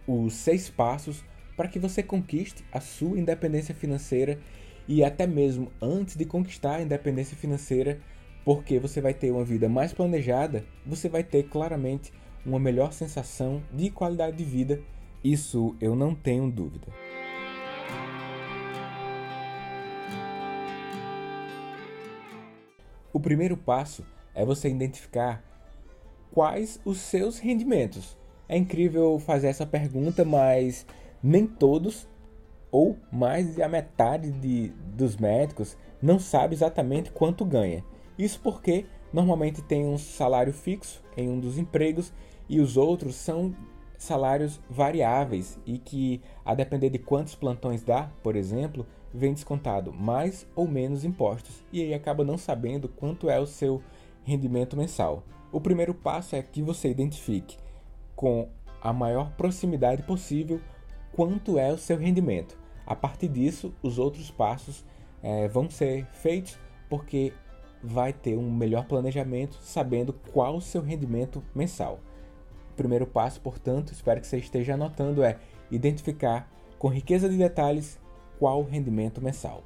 os 0.08 0.32
seis 0.32 0.70
passos 0.70 1.22
para 1.54 1.68
que 1.68 1.78
você 1.78 2.02
conquiste 2.02 2.64
a 2.72 2.80
sua 2.80 3.18
independência 3.18 3.74
financeira 3.74 4.40
e 4.88 5.04
até 5.04 5.26
mesmo 5.26 5.70
antes 5.82 6.16
de 6.16 6.24
conquistar 6.24 6.76
a 6.76 6.82
independência 6.82 7.36
financeira, 7.36 8.00
porque 8.44 8.78
você 8.78 9.02
vai 9.02 9.12
ter 9.12 9.30
uma 9.30 9.44
vida 9.44 9.68
mais 9.68 9.92
planejada, 9.92 10.64
você 10.86 11.08
vai 11.08 11.22
ter 11.22 11.44
claramente 11.44 12.10
uma 12.46 12.58
melhor 12.58 12.92
sensação 12.92 13.62
de 13.70 13.90
qualidade 13.90 14.38
de 14.38 14.44
vida. 14.44 14.80
Isso 15.22 15.76
eu 15.80 15.94
não 15.94 16.14
tenho 16.14 16.50
dúvida. 16.50 16.88
O 23.12 23.20
primeiro 23.20 23.56
passo 23.56 24.06
é 24.34 24.44
você 24.44 24.68
identificar 24.68 25.44
quais 26.30 26.80
os 26.84 26.98
seus 26.98 27.38
rendimentos. 27.38 28.17
É 28.48 28.56
incrível 28.56 29.18
fazer 29.18 29.48
essa 29.48 29.66
pergunta, 29.66 30.24
mas 30.24 30.86
nem 31.22 31.46
todos, 31.46 32.08
ou 32.70 32.96
mais 33.12 33.54
de 33.54 33.62
a 33.62 33.68
metade 33.68 34.30
de, 34.30 34.68
dos 34.94 35.16
médicos, 35.18 35.76
não 36.00 36.18
sabe 36.18 36.54
exatamente 36.54 37.10
quanto 37.10 37.44
ganha. 37.44 37.84
Isso 38.18 38.40
porque 38.42 38.86
normalmente 39.12 39.60
tem 39.60 39.84
um 39.84 39.98
salário 39.98 40.52
fixo 40.52 41.02
em 41.16 41.28
um 41.28 41.38
dos 41.38 41.58
empregos 41.58 42.12
e 42.48 42.58
os 42.58 42.76
outros 42.76 43.16
são 43.16 43.54
salários 43.98 44.60
variáveis 44.70 45.58
e 45.66 45.76
que, 45.76 46.22
a 46.44 46.54
depender 46.54 46.88
de 46.88 46.98
quantos 46.98 47.34
plantões 47.34 47.82
dá, 47.82 48.10
por 48.22 48.34
exemplo, 48.34 48.86
vem 49.12 49.34
descontado 49.34 49.92
mais 49.92 50.46
ou 50.54 50.66
menos 50.66 51.04
impostos 51.04 51.62
e 51.72 51.82
aí 51.82 51.92
acaba 51.92 52.24
não 52.24 52.38
sabendo 52.38 52.88
quanto 52.88 53.28
é 53.28 53.38
o 53.38 53.46
seu 53.46 53.82
rendimento 54.24 54.76
mensal. 54.76 55.22
O 55.50 55.60
primeiro 55.60 55.92
passo 55.92 56.36
é 56.36 56.42
que 56.42 56.62
você 56.62 56.88
identifique 56.88 57.56
com 58.18 58.48
a 58.80 58.92
maior 58.92 59.30
proximidade 59.36 60.02
possível 60.02 60.60
quanto 61.12 61.56
é 61.56 61.72
o 61.72 61.78
seu 61.78 61.96
rendimento. 61.96 62.58
A 62.84 62.96
partir 62.96 63.28
disso, 63.28 63.72
os 63.80 63.96
outros 63.96 64.28
passos 64.28 64.84
é, 65.22 65.46
vão 65.46 65.70
ser 65.70 66.04
feitos 66.06 66.58
porque 66.90 67.32
vai 67.80 68.12
ter 68.12 68.36
um 68.36 68.50
melhor 68.50 68.86
planejamento 68.86 69.56
sabendo 69.62 70.12
qual 70.32 70.56
o 70.56 70.60
seu 70.60 70.82
rendimento 70.82 71.44
mensal. 71.54 72.00
O 72.72 72.74
primeiro 72.74 73.06
passo, 73.06 73.40
portanto, 73.40 73.92
espero 73.92 74.20
que 74.20 74.26
você 74.26 74.38
esteja 74.38 74.74
anotando, 74.74 75.22
é 75.22 75.38
identificar 75.70 76.50
com 76.76 76.88
riqueza 76.88 77.28
de 77.28 77.36
detalhes 77.36 78.00
qual 78.36 78.62
o 78.62 78.68
rendimento 78.68 79.22
mensal. 79.22 79.62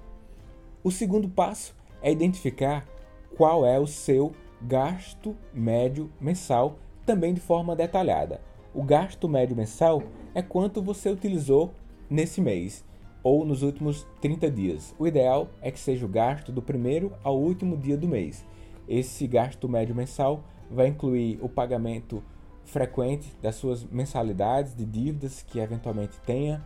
O 0.85 0.91
segundo 0.91 1.27
passo 1.27 1.75
é 2.03 2.13
identificar 2.13 2.87
qual 3.35 3.65
é 3.65 3.79
o 3.79 3.87
seu 3.87 4.35
gasto 4.61 5.35
médio 5.55 6.13
mensal, 6.21 6.77
também 7.05 7.35
de 7.35 7.41
forma 7.41 7.77
detalhada. 7.77 8.41
O 8.75 8.83
gasto 8.83 9.29
médio 9.29 9.57
mensal 9.57 10.03
é 10.35 10.41
quanto 10.41 10.81
você 10.83 11.11
utilizou 11.11 11.73
nesse 12.09 12.41
mês 12.41 12.85
ou 13.23 13.45
nos 13.45 13.63
últimos 13.63 14.07
30 14.21 14.51
dias. 14.51 14.95
O 14.99 15.07
ideal 15.07 15.49
é 15.61 15.71
que 15.71 15.79
seja 15.79 16.05
o 16.05 16.09
gasto 16.09 16.51
do 16.51 16.63
primeiro 16.63 17.13
ao 17.23 17.39
último 17.39 17.77
dia 17.77 17.97
do 17.97 18.09
mês. 18.09 18.45
Esse 18.89 19.27
gasto 19.27 19.69
médio 19.69 19.95
mensal 19.95 20.43
vai 20.71 20.89
incluir 20.89 21.39
o 21.41 21.49
pagamento 21.49 22.23
frequente 22.65 23.33
das 23.41 23.57
suas 23.57 23.85
mensalidades 23.85 24.75
de 24.75 24.85
dívidas 24.85 25.43
que 25.43 25.59
eventualmente 25.59 26.19
tenha. 26.27 26.63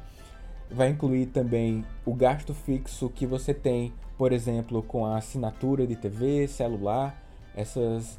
Vai 0.70 0.90
incluir 0.90 1.26
também 1.26 1.84
o 2.04 2.14
gasto 2.14 2.54
fixo 2.54 3.08
que 3.10 3.26
você 3.26 3.52
tem, 3.52 3.92
por 4.16 4.32
exemplo, 4.32 4.82
com 4.82 5.04
a 5.04 5.18
assinatura 5.18 5.86
de 5.86 5.94
TV, 5.94 6.48
celular, 6.48 7.22
essas, 7.54 8.18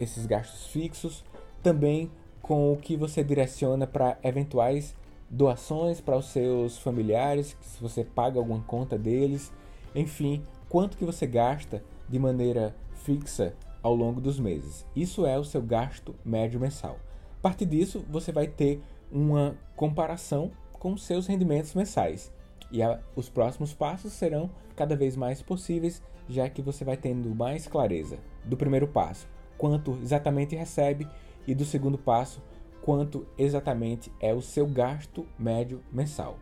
esses 0.00 0.26
gastos 0.26 0.66
fixos. 0.66 1.24
Também 1.62 2.10
com 2.40 2.72
o 2.72 2.76
que 2.76 2.96
você 2.96 3.24
direciona 3.24 3.86
para 3.86 4.18
eventuais 4.22 4.94
doações 5.28 6.00
para 6.00 6.16
os 6.16 6.26
seus 6.26 6.78
familiares, 6.78 7.56
se 7.60 7.82
você 7.82 8.04
paga 8.04 8.38
alguma 8.38 8.62
conta 8.62 8.96
deles, 8.96 9.52
enfim, 9.94 10.42
quanto 10.68 10.96
que 10.96 11.04
você 11.04 11.26
gasta 11.26 11.82
de 12.08 12.18
maneira 12.18 12.74
fixa 12.94 13.54
ao 13.82 13.94
longo 13.94 14.20
dos 14.20 14.38
meses. 14.38 14.86
Isso 14.94 15.26
é 15.26 15.38
o 15.38 15.44
seu 15.44 15.62
gasto 15.62 16.14
médio 16.24 16.60
mensal. 16.60 16.98
A 17.38 17.42
partir 17.42 17.66
disso, 17.66 18.04
você 18.08 18.32
vai 18.32 18.46
ter 18.46 18.80
uma 19.10 19.56
comparação 19.74 20.50
com 20.72 20.96
seus 20.96 21.26
rendimentos 21.26 21.74
mensais. 21.74 22.32
E 22.70 22.82
a, 22.82 23.00
os 23.14 23.28
próximos 23.28 23.72
passos 23.72 24.12
serão 24.12 24.50
cada 24.74 24.96
vez 24.96 25.16
mais 25.16 25.40
possíveis, 25.40 26.02
já 26.28 26.48
que 26.48 26.60
você 26.60 26.84
vai 26.84 26.96
tendo 26.96 27.34
mais 27.34 27.66
clareza 27.66 28.18
do 28.44 28.56
primeiro 28.56 28.88
passo, 28.88 29.28
quanto 29.56 29.96
exatamente 30.02 30.56
recebe, 30.56 31.08
e 31.46 31.54
do 31.54 31.64
segundo 31.64 31.96
passo, 31.96 32.42
quanto 32.82 33.26
exatamente 33.36 34.12
é 34.20 34.32
o 34.32 34.40
seu 34.40 34.66
gasto 34.66 35.26
médio 35.38 35.80
mensal. 35.92 36.38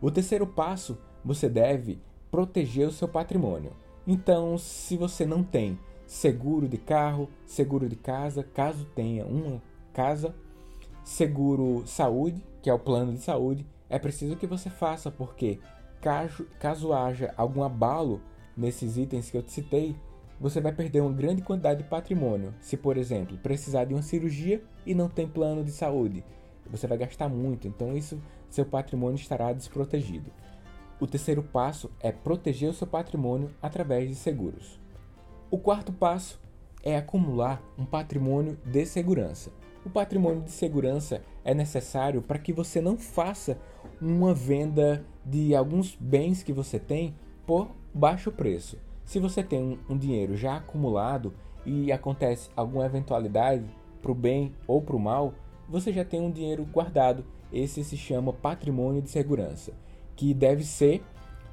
O 0.00 0.10
terceiro 0.10 0.46
passo, 0.46 0.98
você 1.24 1.48
deve 1.48 2.00
proteger 2.30 2.88
o 2.88 2.92
seu 2.92 3.08
patrimônio. 3.08 3.72
Então, 4.06 4.56
se 4.56 4.96
você 4.96 5.26
não 5.26 5.42
tem 5.42 5.78
seguro 6.06 6.68
de 6.68 6.78
carro, 6.78 7.28
seguro 7.44 7.88
de 7.88 7.96
casa, 7.96 8.42
caso 8.42 8.84
tenha 8.94 9.24
uma 9.26 9.62
casa, 9.92 10.34
seguro 11.04 11.82
saúde, 11.86 12.42
que 12.62 12.70
é 12.70 12.74
o 12.74 12.78
plano 12.78 13.12
de 13.12 13.20
saúde, 13.20 13.66
é 13.88 13.98
preciso 13.98 14.36
que 14.36 14.46
você 14.46 14.70
faça, 14.70 15.10
porque 15.10 15.58
caso, 16.00 16.46
caso 16.58 16.92
haja 16.92 17.34
algum 17.36 17.62
abalo 17.62 18.20
nesses 18.56 18.96
itens 18.96 19.30
que 19.30 19.36
eu 19.36 19.42
te 19.42 19.52
citei, 19.52 19.96
você 20.40 20.60
vai 20.60 20.72
perder 20.72 21.02
uma 21.02 21.12
grande 21.12 21.42
quantidade 21.42 21.82
de 21.82 21.88
patrimônio. 21.88 22.54
Se, 22.60 22.76
por 22.76 22.96
exemplo, 22.96 23.36
precisar 23.38 23.84
de 23.84 23.92
uma 23.92 24.02
cirurgia 24.02 24.62
e 24.86 24.94
não 24.94 25.08
tem 25.08 25.28
plano 25.28 25.62
de 25.62 25.70
saúde, 25.70 26.24
você 26.66 26.86
vai 26.86 26.96
gastar 26.96 27.28
muito, 27.28 27.68
então 27.68 27.94
isso 27.94 28.20
seu 28.48 28.64
patrimônio 28.64 29.16
estará 29.16 29.52
desprotegido. 29.52 30.30
O 30.98 31.06
terceiro 31.06 31.42
passo 31.42 31.90
é 32.00 32.10
proteger 32.10 32.70
o 32.70 32.74
seu 32.74 32.86
patrimônio 32.86 33.50
através 33.62 34.08
de 34.08 34.14
seguros. 34.14 34.80
O 35.50 35.58
quarto 35.58 35.92
passo 35.92 36.40
é 36.82 36.96
acumular 36.96 37.62
um 37.78 37.84
patrimônio 37.84 38.58
de 38.64 38.86
segurança. 38.86 39.52
O 39.84 39.90
patrimônio 39.90 40.42
de 40.42 40.50
segurança 40.50 41.22
é 41.44 41.54
necessário 41.54 42.22
para 42.22 42.38
que 42.38 42.52
você 42.52 42.80
não 42.80 42.96
faça 42.96 43.58
uma 44.00 44.34
venda 44.34 45.04
de 45.24 45.54
alguns 45.54 45.96
bens 45.96 46.42
que 46.42 46.52
você 46.52 46.78
tem 46.78 47.14
por 47.46 47.70
baixo 47.92 48.30
preço. 48.30 48.78
Se 49.10 49.18
você 49.18 49.42
tem 49.42 49.60
um, 49.60 49.92
um 49.92 49.98
dinheiro 49.98 50.36
já 50.36 50.58
acumulado 50.58 51.34
e 51.66 51.90
acontece 51.90 52.48
alguma 52.54 52.86
eventualidade 52.86 53.64
para 54.00 54.12
o 54.12 54.14
bem 54.14 54.54
ou 54.68 54.80
para 54.80 54.94
o 54.94 55.00
mal, 55.00 55.34
você 55.68 55.92
já 55.92 56.04
tem 56.04 56.20
um 56.20 56.30
dinheiro 56.30 56.64
guardado. 56.64 57.24
Esse 57.52 57.82
se 57.82 57.96
chama 57.96 58.32
patrimônio 58.32 59.02
de 59.02 59.10
segurança, 59.10 59.72
que 60.14 60.32
deve 60.32 60.62
ser, 60.62 61.02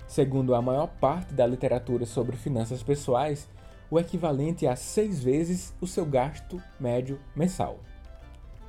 segundo 0.08 0.54
a 0.54 0.62
maior 0.62 0.86
parte 0.86 1.34
da 1.34 1.48
literatura 1.48 2.06
sobre 2.06 2.38
finanças 2.38 2.84
pessoais, 2.84 3.50
o 3.90 4.00
equivalente 4.00 4.68
a 4.68 4.76
seis 4.76 5.24
vezes 5.24 5.74
o 5.82 5.88
seu 5.88 6.06
gasto 6.06 6.62
médio 6.80 7.20
mensal. 7.36 7.80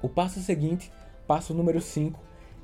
O 0.00 0.08
passo 0.08 0.40
seguinte, 0.40 0.90
passo 1.26 1.52
número 1.52 1.82
5, 1.82 2.18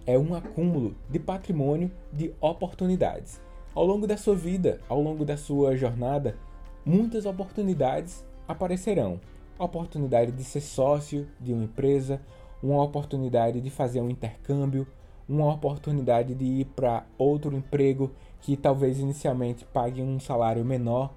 é 0.07 0.19
um 0.19 0.35
acúmulo 0.35 0.97
de 1.11 1.19
patrimônio 1.19 1.93
de 2.11 2.33
oportunidades. 2.41 3.45
Ao 3.75 3.85
longo 3.85 4.07
da 4.07 4.17
sua 4.17 4.37
vida, 4.37 4.81
ao 4.89 5.01
longo 5.01 5.25
da 5.25 5.37
sua 5.37 5.77
jornada, 5.77 6.39
muitas 6.87 7.27
oportunidades 7.27 8.25
aparecerão. 8.47 9.21
A 9.59 9.65
oportunidade 9.65 10.31
de 10.31 10.45
ser 10.45 10.61
sócio 10.61 11.27
de 11.41 11.53
uma 11.53 11.65
empresa, 11.65 12.21
uma 12.63 12.81
oportunidade 12.81 13.61
de 13.61 13.71
fazer 13.71 14.01
um 14.01 14.09
intercâmbio, 14.09 14.87
uma 15.29 15.53
oportunidade 15.53 16.37
de 16.37 16.45
ir 16.45 16.67
para 16.67 17.05
outro 17.19 17.57
emprego 17.57 18.13
que 18.41 18.57
talvez 18.57 19.01
inicialmente 19.01 19.65
pague 19.65 20.01
um 20.01 20.21
salário 20.21 20.65
menor, 20.65 21.13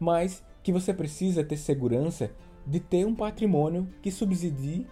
mas 0.00 0.42
que 0.64 0.72
você 0.72 0.92
precisa 0.92 1.44
ter 1.44 1.58
segurança 1.58 2.32
de 2.66 2.80
ter 2.80 3.06
um 3.06 3.14
patrimônio 3.14 3.88
que 4.02 4.10
subsidie 4.10 4.84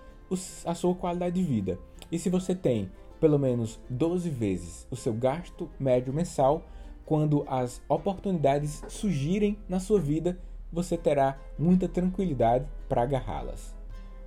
a 0.65 0.73
sua 0.73 0.95
qualidade 0.95 1.35
de 1.35 1.43
vida. 1.43 1.81
E 2.13 2.19
se 2.19 2.31
você 2.31 2.55
tem 2.55 2.89
pelo 3.19 3.41
menos 3.41 3.81
12 3.91 4.31
vezes 4.31 4.87
o 4.89 4.95
seu 4.95 5.13
gasto 5.13 5.69
médio 5.81 6.13
mensal, 6.13 6.63
quando 7.09 7.43
as 7.47 7.81
oportunidades 7.89 8.85
surgirem 8.87 9.57
na 9.67 9.81
sua 9.81 9.99
vida, 9.99 10.39
você 10.71 10.95
terá 10.95 11.39
muita 11.59 11.89
tranquilidade 11.89 12.67
para 12.87 13.01
agarrá-las. 13.01 13.75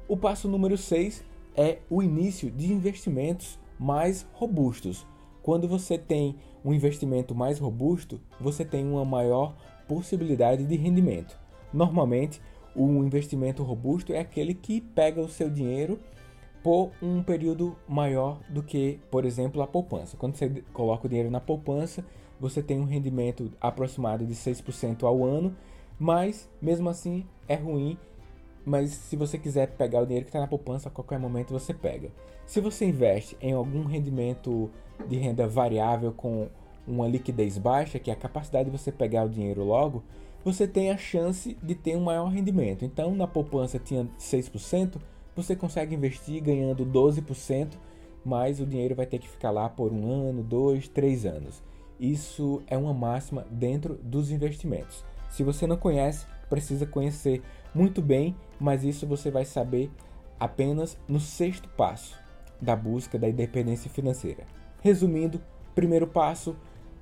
O 0.08 0.18
passo 0.18 0.48
número 0.48 0.76
6 0.76 1.24
é 1.56 1.78
o 1.92 2.02
início 2.02 2.50
de 2.50 2.74
investimentos 2.74 3.60
mais 3.78 4.26
robustos. 4.34 5.06
Quando 5.44 5.68
você 5.68 5.96
tem 5.96 6.38
um 6.66 6.74
investimento 6.74 7.36
mais 7.36 7.60
robusto, 7.60 8.20
você 8.40 8.66
tem 8.66 8.84
uma 8.84 9.06
maior 9.06 9.56
possibilidade 9.88 10.66
de 10.66 10.76
rendimento. 10.76 11.38
Normalmente, 11.72 12.42
o 12.76 13.04
investimento 13.04 13.62
robusto 13.62 14.12
é 14.12 14.18
aquele 14.18 14.56
que 14.56 14.82
pega 14.82 15.22
o 15.22 15.30
seu 15.30 15.52
dinheiro 15.52 16.00
por 16.64 16.90
um 17.00 17.22
período 17.22 17.76
maior 17.88 18.40
do 18.50 18.64
que, 18.64 19.00
por 19.12 19.24
exemplo, 19.24 19.62
a 19.62 19.68
poupança. 19.68 20.18
Quando 20.18 20.36
você 20.36 20.64
coloca 20.74 21.06
o 21.06 21.10
dinheiro 21.10 21.30
na 21.30 21.40
poupança, 21.40 22.04
você 22.42 22.64
tem 22.64 22.80
um 22.80 22.86
rendimento 22.86 23.52
aproximado 23.62 24.26
de 24.26 24.34
6% 24.34 25.04
ao 25.04 25.24
ano, 25.24 25.56
mas 26.00 26.50
mesmo 26.60 26.90
assim 26.90 27.24
é 27.48 27.56
ruim. 27.56 27.98
Mas 28.66 28.92
se 28.92 29.16
você 29.16 29.38
quiser 29.38 29.68
pegar 29.76 30.02
o 30.02 30.06
dinheiro 30.06 30.26
que 30.26 30.30
está 30.30 30.40
na 30.40 30.48
poupança, 30.48 30.90
a 30.90 30.92
qualquer 30.92 31.20
momento 31.20 31.52
você 31.52 31.74
pega. 31.74 32.12
Se 32.46 32.60
você 32.60 32.86
investe 32.86 33.38
em 33.40 33.54
algum 33.54 33.86
rendimento 33.86 34.70
de 35.08 35.18
renda 35.18 35.48
variável 35.48 36.12
com 36.12 36.50
uma 36.88 37.08
liquidez 37.08 37.58
baixa, 37.58 38.00
que 38.00 38.10
é 38.10 38.14
a 38.14 38.18
capacidade 38.18 38.70
de 38.70 38.78
você 38.78 38.92
pegar 38.92 39.24
o 39.24 39.30
dinheiro 39.30 39.64
logo, 39.64 40.04
você 40.44 40.68
tem 40.68 40.90
a 40.90 40.98
chance 40.98 41.56
de 41.62 41.76
ter 41.76 41.96
um 41.96 42.02
maior 42.02 42.28
rendimento. 42.28 42.84
Então, 42.84 43.16
na 43.16 43.28
poupança 43.28 43.78
tinha 43.78 44.08
6%, 44.20 45.00
você 45.36 45.56
consegue 45.56 45.96
investir 45.96 46.42
ganhando 46.42 46.86
12%, 46.86 47.74
mas 48.26 48.60
o 48.60 48.66
dinheiro 48.66 48.96
vai 48.96 49.06
ter 49.06 49.20
que 49.20 49.30
ficar 49.30 49.52
lá 49.52 49.70
por 49.70 49.92
um 49.92 50.30
ano, 50.30 50.44
dois, 50.44 50.88
três 50.88 51.26
anos. 51.26 51.62
Isso 52.02 52.64
é 52.66 52.76
uma 52.76 52.96
máxima 52.96 53.46
dentro 53.52 53.94
dos 54.02 54.32
investimentos. 54.32 55.06
Se 55.30 55.44
você 55.44 55.68
não 55.68 55.78
conhece, 55.78 56.26
precisa 56.50 56.88
conhecer 56.88 57.44
muito 57.76 58.02
bem, 58.02 58.36
mas 58.60 58.84
isso 58.84 59.06
você 59.06 59.30
vai 59.30 59.46
saber 59.46 59.92
apenas 60.40 60.98
no 61.08 61.20
sexto 61.20 61.70
passo. 61.70 62.20
da 62.60 62.76
busca 62.76 63.18
da 63.18 63.28
independência 63.28 63.90
financeira. 63.90 64.46
Resumindo, 64.82 65.42
primeiro 65.74 66.06
passo, 66.06 66.56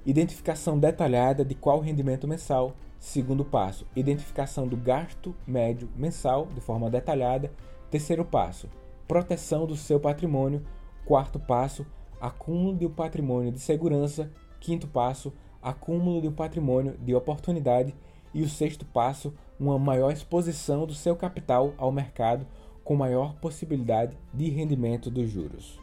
identificação 0.06 0.80
detalhada 0.80 1.44
de 1.44 1.54
qual 1.54 1.82
rendimento 1.82 2.28
mensal. 2.28 2.76
Segundo 2.98 3.44
passo, 3.44 3.86
identificação 3.94 4.68
do 4.68 4.78
gasto 4.78 5.36
médio 5.46 5.90
mensal 5.98 6.46
de 6.46 6.62
forma 6.62 6.90
detalhada. 6.90 7.52
Terceiro 7.92 8.24
passo, 8.24 8.70
proteção 9.06 9.66
do 9.66 9.76
seu 9.76 10.00
patrimônio. 10.00 10.66
Quarto 11.06 11.40
passo, 11.40 11.86
acúmulo 12.22 12.78
um 12.86 12.90
patrimônio 12.90 13.52
de 13.52 13.60
segurança. 13.60 14.32
Quinto 14.60 14.88
passo, 14.88 15.34
acúmulo 15.62 16.22
de 16.22 16.28
um 16.28 16.34
patrimônio 16.34 16.98
de 16.98 17.14
oportunidade. 17.14 17.94
E 18.34 18.44
o 18.44 18.50
sexto 18.50 18.86
passo, 18.86 19.34
uma 19.60 19.80
maior 19.80 20.12
exposição 20.12 20.86
do 20.86 20.94
seu 20.94 21.16
capital 21.16 21.74
ao 21.78 21.92
mercado 21.92 22.46
com 22.84 22.96
maior 22.96 23.36
possibilidade 23.36 24.18
de 24.34 24.50
rendimento 24.50 25.10
dos 25.10 25.30
juros. 25.30 25.80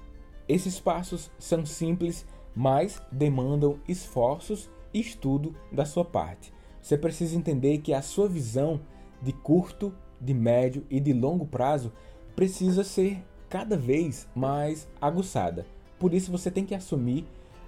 Esses 0.49 0.79
passos 0.79 1.31
são 1.39 1.67
simples, 1.67 2.25
mas 2.55 3.03
demandam 3.11 3.79
esforços 3.89 4.71
e 4.95 5.01
estudo 5.01 5.55
da 5.73 5.85
sua 5.85 6.05
parte. 6.05 6.53
Você 6.81 6.97
precisa 6.97 7.37
entender 7.37 7.79
que 7.79 7.93
a 7.93 8.01
sua 8.01 8.29
visão 8.29 8.81
de 9.21 9.33
curto, 9.33 9.93
de 10.21 10.33
médio 10.33 10.87
e 10.89 11.01
de 11.01 11.13
longo 11.13 11.47
prazo 11.47 11.93
precisa 12.35 12.85
ser 12.85 13.25
cada 13.49 13.77
vez 13.77 14.29
mais 14.35 14.89
aguçada. 15.01 15.67
Por 15.99 16.15
isso 16.15 16.31
você 16.31 16.51
tem 16.51 16.65
que 16.65 16.75
assumir 16.75 17.27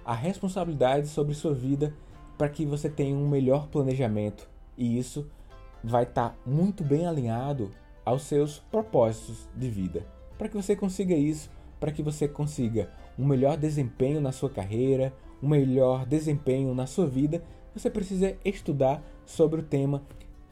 a 0.09 0.15
responsabilidade 0.15 1.07
sobre 1.07 1.35
sua 1.35 1.53
vida 1.53 1.93
para 2.35 2.49
que 2.49 2.65
você 2.65 2.89
tenha 2.89 3.15
um 3.15 3.29
melhor 3.29 3.67
planejamento 3.67 4.49
e 4.75 4.97
isso 4.97 5.29
vai 5.83 6.01
estar 6.01 6.29
tá 6.29 6.35
muito 6.43 6.83
bem 6.83 7.05
alinhado 7.05 7.69
aos 8.03 8.23
seus 8.23 8.57
propósitos 8.57 9.47
de 9.55 9.69
vida. 9.69 10.03
Para 10.35 10.49
que 10.49 10.55
você 10.55 10.75
consiga 10.75 11.13
isso, 11.13 11.51
para 11.79 11.91
que 11.91 12.01
você 12.01 12.27
consiga 12.27 12.89
um 13.19 13.23
melhor 13.23 13.55
desempenho 13.55 14.19
na 14.19 14.31
sua 14.31 14.49
carreira, 14.49 15.13
um 15.43 15.47
melhor 15.47 16.07
desempenho 16.07 16.73
na 16.73 16.87
sua 16.87 17.05
vida, 17.05 17.43
você 17.71 17.87
precisa 17.87 18.35
estudar 18.43 19.03
sobre 19.27 19.59
o 19.59 19.63
tema 19.63 20.01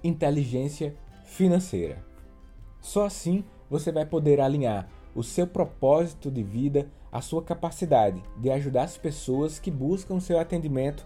inteligência 0.04 0.96
financeira. 1.26 2.06
Só 2.80 3.08
assim 3.08 3.44
você 3.72 3.92
vai 3.92 4.06
poder 4.06 4.40
alinhar 4.40 4.88
o 5.16 5.24
seu 5.24 5.48
propósito 5.48 6.30
de 6.30 6.44
vida, 6.44 6.92
a 7.18 7.22
sua 7.22 7.42
capacidade 7.42 8.22
de 8.38 8.52
ajudar 8.52 8.84
as 8.84 8.96
pessoas 8.96 9.58
que 9.58 9.72
buscam 9.72 10.20
seu 10.20 10.40
atendimento 10.40 11.04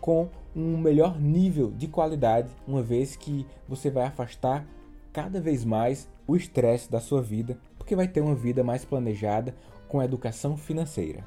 com 0.00 0.28
um 0.54 0.78
melhor 0.78 1.20
nível 1.20 1.72
de 1.72 1.88
qualidade, 1.88 2.48
uma 2.64 2.80
vez 2.80 3.16
que 3.16 3.44
você 3.68 3.90
vai 3.90 4.04
afastar 4.04 4.64
cada 5.12 5.40
vez 5.40 5.64
mais 5.64 6.08
o 6.28 6.36
estresse 6.36 6.88
da 6.88 7.00
sua 7.00 7.20
vida, 7.20 7.58
porque 7.76 7.96
vai 7.96 8.06
ter 8.06 8.20
uma 8.20 8.36
vida 8.36 8.62
mais 8.62 8.84
planejada 8.84 9.52
com 9.88 10.00
educação 10.00 10.56
financeira. 10.56 11.26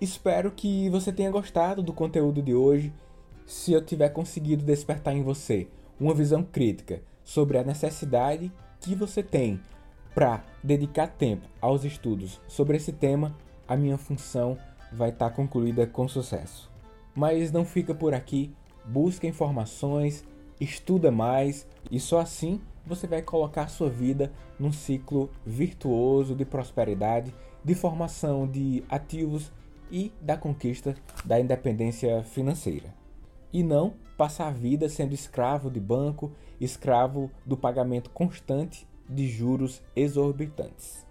Espero 0.00 0.52
que 0.52 0.88
você 0.88 1.12
tenha 1.12 1.32
gostado 1.32 1.82
do 1.82 1.92
conteúdo 1.92 2.40
de 2.40 2.54
hoje. 2.54 2.92
Se 3.44 3.72
eu 3.72 3.84
tiver 3.84 4.10
conseguido 4.10 4.64
despertar 4.64 5.16
em 5.16 5.24
você 5.24 5.66
uma 5.98 6.14
visão 6.14 6.44
crítica 6.44 7.02
sobre 7.24 7.58
a 7.58 7.64
necessidade 7.64 8.52
que 8.78 8.94
você 8.94 9.24
tem 9.24 9.60
para 10.18 10.44
dedicar 10.64 11.06
tempo 11.06 11.46
aos 11.60 11.84
estudos 11.84 12.40
sobre 12.48 12.76
esse 12.76 12.92
tema, 12.92 13.36
a 13.68 13.76
minha 13.76 13.96
função 13.96 14.58
vai 14.92 15.10
estar 15.10 15.30
tá 15.30 15.36
concluída 15.36 15.86
com 15.86 16.08
sucesso. 16.08 16.68
Mas 17.14 17.52
não 17.52 17.64
fica 17.64 17.94
por 17.94 18.12
aqui, 18.12 18.52
busca 18.84 19.28
informações, 19.28 20.24
estuda 20.60 21.12
mais 21.12 21.68
e 21.88 22.00
só 22.00 22.18
assim 22.18 22.60
você 22.84 23.06
vai 23.06 23.22
colocar 23.22 23.68
sua 23.68 23.88
vida 23.88 24.32
num 24.58 24.72
ciclo 24.72 25.30
virtuoso 25.46 26.34
de 26.34 26.44
prosperidade, 26.44 27.32
de 27.62 27.76
formação 27.76 28.44
de 28.44 28.82
ativos 28.88 29.52
e 29.88 30.10
da 30.20 30.36
conquista 30.36 30.96
da 31.24 31.38
independência 31.38 32.24
financeira. 32.24 32.92
E 33.52 33.62
não 33.62 33.94
passar 34.16 34.48
a 34.48 34.50
vida 34.50 34.88
sendo 34.88 35.14
escravo 35.14 35.70
de 35.70 35.78
banco, 35.78 36.32
escravo 36.60 37.30
do 37.46 37.56
pagamento 37.56 38.10
constante 38.10 38.84
de 39.08 39.26
juros 39.28 39.82
exorbitantes. 39.96 41.06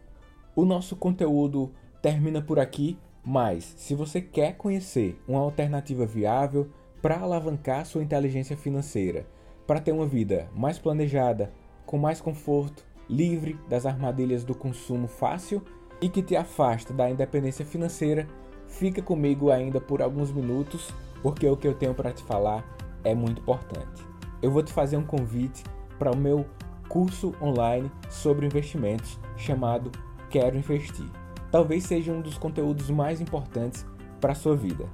O 0.56 0.66
nosso 0.66 0.96
conteúdo 0.96 1.72
termina 2.02 2.42
por 2.42 2.60
aqui, 2.60 2.98
mas 3.24 3.74
se 3.78 3.94
você 3.94 4.22
quer 4.22 4.56
conhecer 4.56 5.22
uma 5.28 5.40
alternativa 5.40 6.06
viável 6.06 6.70
para 7.02 7.20
alavancar 7.20 7.86
sua 7.86 8.04
inteligência 8.04 8.58
financeira, 8.58 9.26
para 9.66 9.80
ter 9.80 9.92
uma 9.92 10.06
vida 10.06 10.50
mais 10.56 10.80
planejada, 10.80 11.52
com 11.86 11.98
mais 11.98 12.22
conforto, 12.22 12.86
livre 13.10 13.58
das 13.70 13.86
armadilhas 13.86 14.44
do 14.44 14.56
consumo 14.56 15.08
fácil 15.08 15.62
e 16.02 16.10
que 16.10 16.22
te 16.22 16.36
afasta 16.36 16.94
da 16.94 17.10
independência 17.10 17.66
financeira, 17.66 18.28
fica 18.68 19.02
comigo 19.02 19.52
ainda 19.52 19.80
por 19.80 20.02
alguns 20.02 20.32
minutos, 20.32 20.94
porque 21.22 21.48
o 21.48 21.58
que 21.58 21.68
eu 21.68 21.74
tenho 21.74 21.94
para 21.94 22.12
te 22.12 22.24
falar 22.24 22.66
é 23.04 23.14
muito 23.16 23.42
importante. 23.42 24.06
Eu 24.42 24.52
vou 24.52 24.62
te 24.62 24.72
fazer 24.72 24.98
um 24.98 25.06
convite 25.06 25.64
para 25.98 26.12
o 26.12 26.18
meu 26.18 26.46
curso 26.88 27.34
online 27.42 27.92
sobre 28.10 28.46
investimentos 28.46 29.20
chamado 29.36 29.92
Quero 30.30 30.58
Investir. 30.58 31.06
Talvez 31.52 31.84
seja 31.84 32.12
um 32.12 32.22
dos 32.22 32.38
conteúdos 32.38 32.90
mais 32.90 33.22
importantes 33.22 33.86
para 34.20 34.32
a 34.32 34.36
sua 34.36 34.56
vida. 34.56 34.86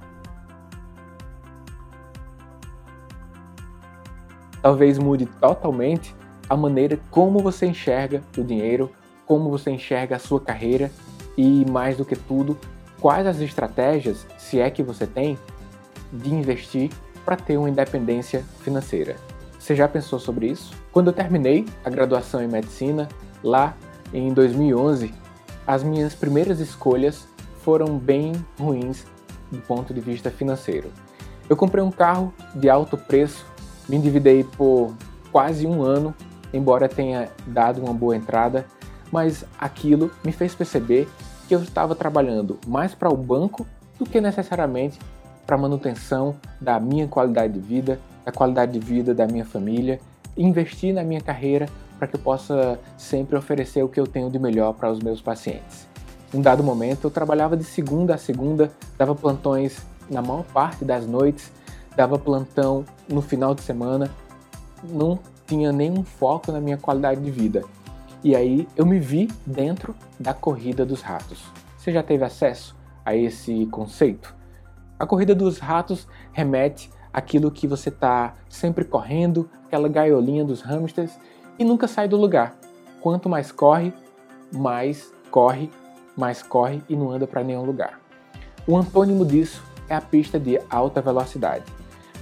Talvez 4.62 4.98
mude 4.98 5.26
totalmente 5.26 6.14
a 6.48 6.56
maneira 6.56 6.98
como 7.10 7.40
você 7.40 7.66
enxerga 7.66 8.22
o 8.38 8.42
dinheiro, 8.42 8.90
como 9.26 9.50
você 9.50 9.70
enxerga 9.70 10.16
a 10.16 10.18
sua 10.18 10.40
carreira 10.40 10.90
e, 11.36 11.64
mais 11.70 11.96
do 11.96 12.04
que 12.04 12.16
tudo, 12.16 12.56
quais 13.00 13.26
as 13.26 13.40
estratégias, 13.40 14.26
se 14.38 14.58
é 14.60 14.70
que 14.70 14.82
você 14.82 15.06
tem, 15.06 15.38
de 16.12 16.32
investir 16.32 16.90
para 17.24 17.36
ter 17.36 17.56
uma 17.56 17.68
independência 17.68 18.44
financeira. 18.60 19.16
Você 19.64 19.74
já 19.74 19.88
pensou 19.88 20.18
sobre 20.18 20.48
isso? 20.48 20.74
Quando 20.92 21.06
eu 21.06 21.12
terminei 21.14 21.64
a 21.82 21.88
graduação 21.88 22.42
em 22.42 22.46
medicina, 22.46 23.08
lá 23.42 23.74
em 24.12 24.30
2011, 24.30 25.14
as 25.66 25.82
minhas 25.82 26.14
primeiras 26.14 26.60
escolhas 26.60 27.26
foram 27.62 27.96
bem 27.96 28.34
ruins 28.60 29.06
do 29.50 29.58
ponto 29.62 29.94
de 29.94 30.02
vista 30.02 30.30
financeiro. 30.30 30.92
Eu 31.48 31.56
comprei 31.56 31.82
um 31.82 31.90
carro 31.90 32.30
de 32.54 32.68
alto 32.68 32.98
preço, 32.98 33.46
me 33.88 33.96
endividei 33.96 34.44
por 34.44 34.94
quase 35.32 35.66
um 35.66 35.82
ano 35.82 36.14
embora 36.52 36.86
tenha 36.86 37.30
dado 37.46 37.80
uma 37.80 37.94
boa 37.94 38.14
entrada, 38.14 38.66
mas 39.10 39.46
aquilo 39.58 40.10
me 40.22 40.30
fez 40.30 40.54
perceber 40.54 41.08
que 41.48 41.54
eu 41.54 41.62
estava 41.62 41.94
trabalhando 41.94 42.58
mais 42.66 42.94
para 42.94 43.08
o 43.08 43.16
banco 43.16 43.66
do 43.98 44.04
que 44.04 44.20
necessariamente 44.20 44.98
para 45.46 45.56
a 45.56 45.58
manutenção 45.58 46.36
da 46.60 46.78
minha 46.78 47.08
qualidade 47.08 47.54
de 47.54 47.60
vida, 47.60 47.98
da 48.24 48.32
qualidade 48.32 48.72
de 48.72 48.78
vida 48.78 49.14
da 49.14 49.26
minha 49.26 49.44
família, 49.44 50.00
investir 50.36 50.94
na 50.94 51.02
minha 51.02 51.20
carreira 51.20 51.68
para 51.98 52.08
que 52.08 52.16
eu 52.16 52.20
possa 52.20 52.78
sempre 52.96 53.36
oferecer 53.36 53.82
o 53.82 53.88
que 53.88 54.00
eu 54.00 54.06
tenho 54.06 54.30
de 54.30 54.38
melhor 54.38 54.72
para 54.74 54.90
os 54.90 54.98
meus 54.98 55.20
pacientes. 55.20 55.86
Um 56.32 56.40
dado 56.40 56.64
momento, 56.64 57.04
eu 57.04 57.10
trabalhava 57.10 57.56
de 57.56 57.64
segunda 57.64 58.14
a 58.14 58.18
segunda, 58.18 58.70
dava 58.98 59.14
plantões 59.14 59.78
na 60.10 60.20
maior 60.20 60.42
parte 60.44 60.84
das 60.84 61.06
noites, 61.06 61.52
dava 61.96 62.18
plantão 62.18 62.84
no 63.08 63.22
final 63.22 63.54
de 63.54 63.62
semana, 63.62 64.10
não 64.82 65.18
tinha 65.46 65.70
nenhum 65.72 66.02
foco 66.02 66.50
na 66.50 66.60
minha 66.60 66.76
qualidade 66.76 67.20
de 67.20 67.30
vida. 67.30 67.62
E 68.22 68.34
aí 68.34 68.66
eu 68.74 68.84
me 68.84 68.98
vi 68.98 69.30
dentro 69.46 69.94
da 70.18 70.34
corrida 70.34 70.84
dos 70.84 71.02
ratos. 71.02 71.44
Você 71.78 71.92
já 71.92 72.02
teve 72.02 72.24
acesso 72.24 72.74
a 73.04 73.14
esse 73.14 73.66
conceito? 73.66 74.34
A 74.98 75.06
corrida 75.06 75.34
dos 75.34 75.58
ratos 75.58 76.08
remete 76.32 76.90
àquilo 77.14 77.50
que 77.50 77.68
você 77.68 77.90
está 77.90 78.34
sempre 78.48 78.84
correndo, 78.84 79.48
aquela 79.64 79.88
gaiolinha 79.88 80.44
dos 80.44 80.60
hamsters 80.60 81.16
e 81.56 81.64
nunca 81.64 81.86
sai 81.86 82.08
do 82.08 82.16
lugar. 82.16 82.56
Quanto 83.00 83.28
mais 83.28 83.52
corre, 83.52 83.94
mais 84.52 85.12
corre, 85.30 85.70
mais 86.16 86.42
corre 86.42 86.82
e 86.88 86.96
não 86.96 87.12
anda 87.12 87.26
para 87.26 87.44
nenhum 87.44 87.64
lugar. 87.64 88.00
O 88.66 88.76
antônimo 88.76 89.24
disso 89.24 89.62
é 89.88 89.94
a 89.94 90.00
pista 90.00 90.40
de 90.40 90.58
alta 90.68 91.00
velocidade. 91.00 91.64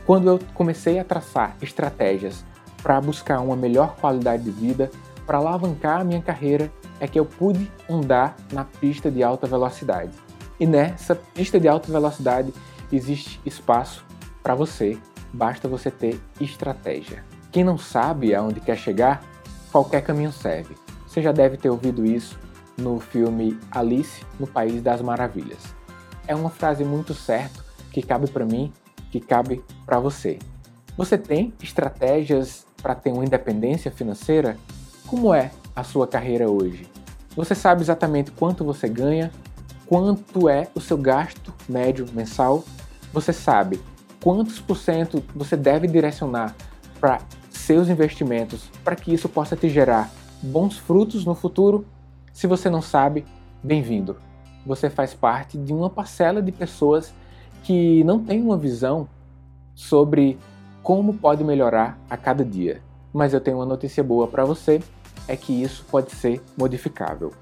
Quando 0.05 0.29
eu 0.29 0.41
comecei 0.53 0.99
a 0.99 1.05
traçar 1.05 1.57
estratégias 1.63 2.45
para 2.83 3.01
buscar 3.01 3.41
uma 3.41 3.57
melhor 3.57 3.97
qualidade 3.97 4.43
de 4.43 4.51
vida, 4.51 4.91
para 5.25 5.39
alavancar 5.39 6.01
a 6.01 6.05
minha 6.05 6.21
carreira, 6.21 6.71
é 7.01 7.07
que 7.07 7.19
eu 7.19 7.25
pude 7.25 7.71
andar 7.89 8.37
na 8.53 8.65
pista 8.65 9.11
de 9.11 9.23
alta 9.23 9.47
velocidade. 9.47 10.11
E 10.59 10.67
nessa 10.67 11.15
pista 11.15 11.59
de 11.59 11.69
alta 11.69 11.91
velocidade 11.91 12.53
existe 12.93 13.41
espaço 13.47 14.05
para 14.43 14.55
você, 14.55 14.99
basta 15.33 15.69
você 15.69 15.91
ter 15.91 16.21
estratégia. 16.41 17.25
Quem 17.51 17.65
não 17.65 17.79
sabe 17.79 18.35
aonde 18.35 18.61
quer 18.61 18.77
chegar, 18.77 19.23
qualquer 19.71 20.03
caminho 20.03 20.33
serve. 20.33 20.77
Você 21.07 21.23
já 21.23 21.33
deve 21.33 21.57
ter 21.57 21.71
ouvido 21.71 22.05
isso 22.05 22.39
no 22.77 22.99
filme 22.99 23.59
Alice 23.71 24.25
no 24.41 24.47
País 24.47 24.83
das 24.83 25.01
Maravilhas. 25.01 25.75
É 26.27 26.35
uma 26.35 26.51
frase 26.51 26.85
muito 26.85 27.15
certa 27.15 27.63
que 27.91 28.03
cabe 28.03 28.29
para 28.31 28.45
mim, 28.45 28.73
que 29.11 29.21
cabe 29.21 29.63
para 29.85 30.01
você. 30.01 30.39
Você 30.97 31.19
tem 31.19 31.53
estratégias 31.63 32.67
para 32.83 32.95
ter 32.95 33.13
uma 33.13 33.25
independência 33.25 33.91
financeira? 33.91 34.57
Como 35.07 35.33
é 35.35 35.51
a 35.77 35.85
sua 35.85 36.07
carreira 36.07 36.51
hoje? 36.51 36.87
Você 37.37 37.55
sabe 37.55 37.83
exatamente 37.83 38.31
quanto 38.31 38.65
você 38.65 38.89
ganha, 38.89 39.31
quanto 39.87 40.49
é 40.49 40.69
o 40.75 40.81
seu 40.81 40.97
gasto 40.97 41.53
médio 41.69 42.07
mensal, 42.13 42.65
você 43.13 43.33
sabe 43.33 43.81
quantos 44.23 44.61
por 44.61 44.77
cento 44.77 45.23
você 45.35 45.57
deve 45.57 45.89
direcionar 45.89 46.55
para 47.01 47.21
seus 47.51 47.89
investimentos 47.89 48.71
para 48.85 48.95
que 48.95 49.13
isso 49.13 49.29
possa 49.29 49.57
te 49.57 49.69
gerar 49.69 50.11
bons 50.41 50.79
frutos 50.79 51.25
no 51.25 51.35
futuro. 51.35 51.85
Se 52.33 52.47
você 52.47 52.71
não 52.71 52.81
sabe, 52.81 53.27
bem-vindo. 53.63 54.17
Você 54.65 54.89
faz 54.89 55.13
parte 55.13 55.59
de 55.59 55.73
uma 55.73 55.91
parcela 55.91 56.41
de 56.41 56.53
pessoas 56.53 57.13
que 57.65 58.05
não 58.05 58.23
tem 58.23 58.41
uma 58.41 58.57
visão 58.57 59.09
sobre 59.75 60.39
como 60.83 61.15
pode 61.15 61.43
melhorar 61.43 61.99
a 62.09 62.17
cada 62.17 62.45
dia. 62.45 62.81
Mas 63.13 63.35
eu 63.35 63.41
tenho 63.41 63.59
uma 63.59 63.67
notícia 63.67 64.03
boa 64.05 64.29
para 64.29 64.45
você, 64.45 64.81
é 65.27 65.37
que 65.37 65.53
isso 65.53 65.85
pode 65.91 66.13
ser 66.13 66.41
modificável. 66.57 67.33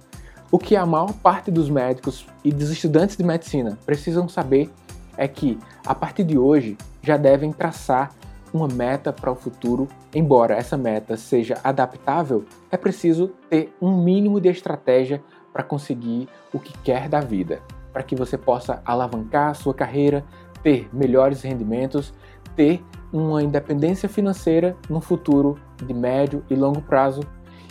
O 0.51 0.59
que 0.59 0.75
a 0.77 0.85
maior 0.85 1.13
parte 1.13 1.51
dos 1.51 1.69
médicos 1.69 2.27
e 2.43 2.51
dos 2.51 2.71
estudantes 2.71 3.17
de 3.17 3.23
medicina 3.23 3.79
precisam 3.85 4.29
saber 4.29 4.71
é 5.17 5.27
que, 5.29 5.59
a 5.85 5.95
partir 5.95 6.25
de 6.25 6.39
hoje, 6.39 6.77
já 7.03 7.17
devem 7.17 7.53
traçar 7.53 8.13
uma 8.53 8.69
meta 8.69 9.13
para 9.13 9.31
o 9.31 9.35
futuro. 9.35 9.89
Embora 10.15 10.55
essa 10.55 10.77
meta 10.77 11.17
seja 11.17 11.59
adaptável, 11.63 12.45
é 12.71 12.77
preciso 12.77 13.29
ter 13.49 13.73
um 13.81 14.03
mínimo 14.03 14.41
de 14.41 14.49
estratégia 14.49 15.23
para 15.53 15.63
conseguir 15.63 16.29
o 16.53 16.59
que 16.59 16.77
quer 16.79 17.09
da 17.09 17.21
vida, 17.21 17.61
para 17.93 18.03
que 18.03 18.15
você 18.15 18.37
possa 18.37 18.83
alavancar 18.85 19.55
sua 19.55 19.75
carreira, 19.75 20.25
ter 20.63 20.89
melhores 20.93 21.43
rendimentos, 21.43 22.13
ter 22.55 22.83
uma 23.13 23.43
independência 23.43 24.09
financeira 24.09 24.77
no 24.89 25.01
futuro 25.01 25.59
de 25.77 25.93
médio 25.93 26.45
e 26.49 26.55
longo 26.55 26.81
prazo 26.83 27.23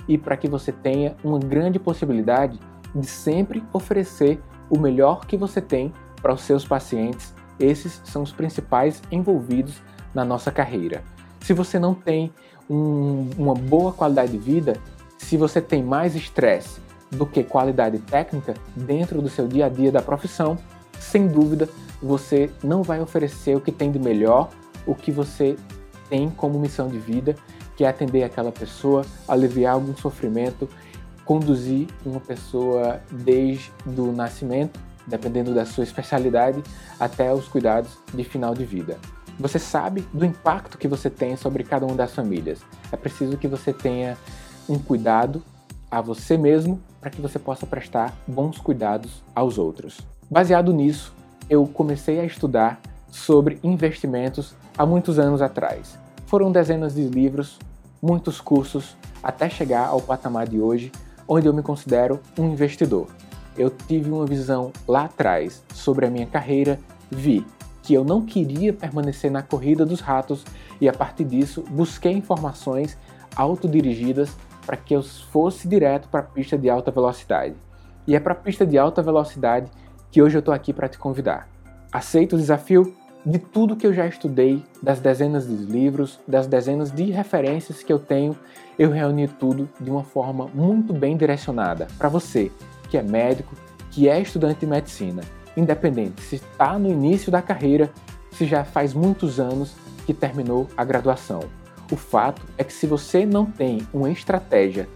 e 0.07 0.17
para 0.17 0.35
que 0.35 0.47
você 0.47 0.71
tenha 0.71 1.15
uma 1.23 1.39
grande 1.39 1.79
possibilidade 1.79 2.59
de 2.93 3.05
sempre 3.05 3.63
oferecer 3.71 4.41
o 4.69 4.77
melhor 4.77 5.25
que 5.25 5.37
você 5.37 5.61
tem 5.61 5.93
para 6.21 6.33
os 6.33 6.41
seus 6.41 6.65
pacientes. 6.65 7.33
Esses 7.59 8.01
são 8.05 8.21
os 8.21 8.31
principais 8.31 9.01
envolvidos 9.11 9.81
na 10.13 10.23
nossa 10.23 10.51
carreira. 10.51 11.03
Se 11.41 11.53
você 11.53 11.77
não 11.79 11.93
tem 11.93 12.31
um, 12.69 13.29
uma 13.37 13.53
boa 13.53 13.91
qualidade 13.91 14.31
de 14.31 14.37
vida, 14.37 14.77
se 15.17 15.37
você 15.37 15.61
tem 15.61 15.83
mais 15.83 16.15
estresse 16.15 16.79
do 17.11 17.25
que 17.25 17.43
qualidade 17.43 17.99
técnica 17.99 18.53
dentro 18.75 19.21
do 19.21 19.29
seu 19.29 19.47
dia 19.47 19.65
a 19.65 19.69
dia 19.69 19.91
da 19.91 20.01
profissão, 20.01 20.57
sem 20.99 21.27
dúvida 21.27 21.67
você 22.01 22.49
não 22.63 22.83
vai 22.83 23.01
oferecer 23.01 23.55
o 23.55 23.61
que 23.61 23.71
tem 23.71 23.91
de 23.91 23.99
melhor, 23.99 24.49
o 24.85 24.95
que 24.95 25.11
você 25.11 25.57
tem 26.09 26.29
como 26.29 26.59
missão 26.59 26.87
de 26.87 26.97
vida, 26.97 27.35
que 27.75 27.83
é 27.83 27.87
atender 27.87 28.23
aquela 28.23 28.51
pessoa, 28.51 29.05
aliviar 29.27 29.73
algum 29.73 29.95
sofrimento, 29.95 30.69
conduzir 31.25 31.87
uma 32.05 32.19
pessoa 32.19 33.01
desde 33.11 33.71
o 33.85 34.11
nascimento, 34.11 34.79
dependendo 35.09 35.53
da 35.53 35.65
sua 35.65 35.83
especialidade, 35.83 36.63
até 36.99 37.33
os 37.33 37.47
cuidados 37.47 37.97
de 38.13 38.23
final 38.23 38.53
de 38.53 38.63
vida. 38.63 38.97
Você 39.39 39.57
sabe 39.57 40.01
do 40.13 40.25
impacto 40.25 40.77
que 40.77 40.87
você 40.87 41.09
tem 41.09 41.35
sobre 41.35 41.63
cada 41.63 41.85
uma 41.85 41.95
das 41.95 42.13
famílias. 42.13 42.59
É 42.91 42.97
preciso 42.97 43.37
que 43.37 43.47
você 43.47 43.71
tenha 43.71 44.17
um 44.67 44.77
cuidado 44.77 45.41
a 45.89 46.01
você 46.01 46.37
mesmo 46.37 46.79
para 46.99 47.09
que 47.09 47.21
você 47.21 47.39
possa 47.39 47.65
prestar 47.65 48.13
bons 48.27 48.57
cuidados 48.57 49.23
aos 49.33 49.57
outros. 49.57 49.99
Baseado 50.29 50.73
nisso, 50.73 51.13
eu 51.49 51.65
comecei 51.65 52.19
a 52.19 52.25
estudar 52.25 52.79
sobre 53.09 53.59
investimentos 53.63 54.53
há 54.77 54.85
muitos 54.85 55.17
anos 55.17 55.41
atrás. 55.41 55.97
Foram 56.27 56.51
dezenas 56.51 56.93
de 56.93 57.03
livros, 57.03 57.57
muitos 58.01 58.39
cursos, 58.39 58.95
até 59.23 59.49
chegar 59.49 59.87
ao 59.87 60.01
patamar 60.01 60.47
de 60.47 60.59
hoje, 60.59 60.91
onde 61.27 61.47
eu 61.47 61.53
me 61.53 61.63
considero 61.63 62.19
um 62.37 62.51
investidor. 62.51 63.07
Eu 63.59 63.69
tive 63.69 64.09
uma 64.09 64.25
visão 64.25 64.71
lá 64.87 65.03
atrás 65.03 65.61
sobre 65.73 66.05
a 66.05 66.09
minha 66.09 66.25
carreira, 66.25 66.79
vi 67.11 67.45
que 67.83 67.93
eu 67.93 68.05
não 68.05 68.21
queria 68.21 68.71
permanecer 68.71 69.29
na 69.29 69.43
corrida 69.43 69.85
dos 69.85 69.99
ratos 69.99 70.45
e 70.79 70.87
a 70.87 70.93
partir 70.93 71.25
disso 71.25 71.65
busquei 71.69 72.13
informações 72.13 72.97
autodirigidas 73.35 74.33
para 74.65 74.77
que 74.77 74.95
eu 74.95 75.03
fosse 75.03 75.67
direto 75.67 76.07
para 76.07 76.21
a 76.21 76.23
pista 76.23 76.57
de 76.57 76.69
alta 76.69 76.89
velocidade. 76.89 77.53
E 78.07 78.15
é 78.15 78.19
para 78.19 78.31
a 78.31 78.35
pista 78.35 78.65
de 78.65 78.77
alta 78.77 79.01
velocidade 79.01 79.69
que 80.09 80.21
hoje 80.21 80.37
eu 80.37 80.39
estou 80.39 80.53
aqui 80.53 80.71
para 80.71 80.87
te 80.87 80.97
convidar. 80.97 81.49
Aceita 81.91 82.37
o 82.37 82.39
desafio? 82.39 82.95
De 83.25 83.39
tudo 83.39 83.75
que 83.75 83.85
eu 83.85 83.93
já 83.93 84.07
estudei, 84.07 84.63
das 84.81 85.01
dezenas 85.01 85.45
de 85.45 85.53
livros, 85.53 86.17
das 86.25 86.47
dezenas 86.47 86.91
de 86.93 87.11
referências 87.11 87.83
que 87.83 87.91
eu 87.91 87.99
tenho, 87.99 88.37
eu 88.77 88.89
reuni 88.89 89.27
tudo 89.27 89.67
de 89.81 89.89
uma 89.89 90.03
forma 90.03 90.47
muito 90.53 90.93
bem 90.93 91.17
direcionada 91.17 91.87
para 91.97 92.07
você 92.07 92.49
que 92.89 92.97
é 92.97 93.03
médico, 93.03 93.55
que 93.91 94.07
é 94.07 94.19
estudante 94.19 94.61
de 94.61 94.67
medicina, 94.67 95.21
independente 95.55 96.21
se 96.21 96.35
está 96.35 96.77
no 96.77 96.89
início 96.89 97.31
da 97.31 97.41
carreira, 97.41 97.91
se 98.31 98.45
já 98.45 98.63
faz 98.63 98.93
muitos 98.93 99.39
anos 99.39 99.73
que 100.05 100.13
terminou 100.13 100.67
a 100.75 100.83
graduação. 100.83 101.41
O 101.91 101.95
fato 101.95 102.41
é 102.57 102.63
que 102.63 102.73
se 102.73 102.85
você 102.85 103.25
não 103.25 103.45
tem 103.45 103.87
uma 103.93 104.09
estratégia 104.09 104.87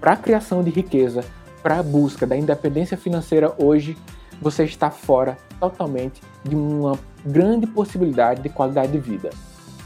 para 0.00 0.12
a 0.12 0.16
criação 0.16 0.62
de 0.62 0.70
riqueza, 0.70 1.24
para 1.62 1.80
a 1.80 1.82
busca 1.82 2.26
da 2.26 2.36
independência 2.36 2.96
financeira 2.96 3.52
hoje, 3.58 3.96
você 4.40 4.64
está 4.64 4.90
fora 4.90 5.36
totalmente 5.58 6.20
de 6.44 6.54
uma 6.54 6.98
grande 7.24 7.66
possibilidade 7.66 8.42
de 8.42 8.48
qualidade 8.48 8.92
de 8.92 8.98
vida. 8.98 9.30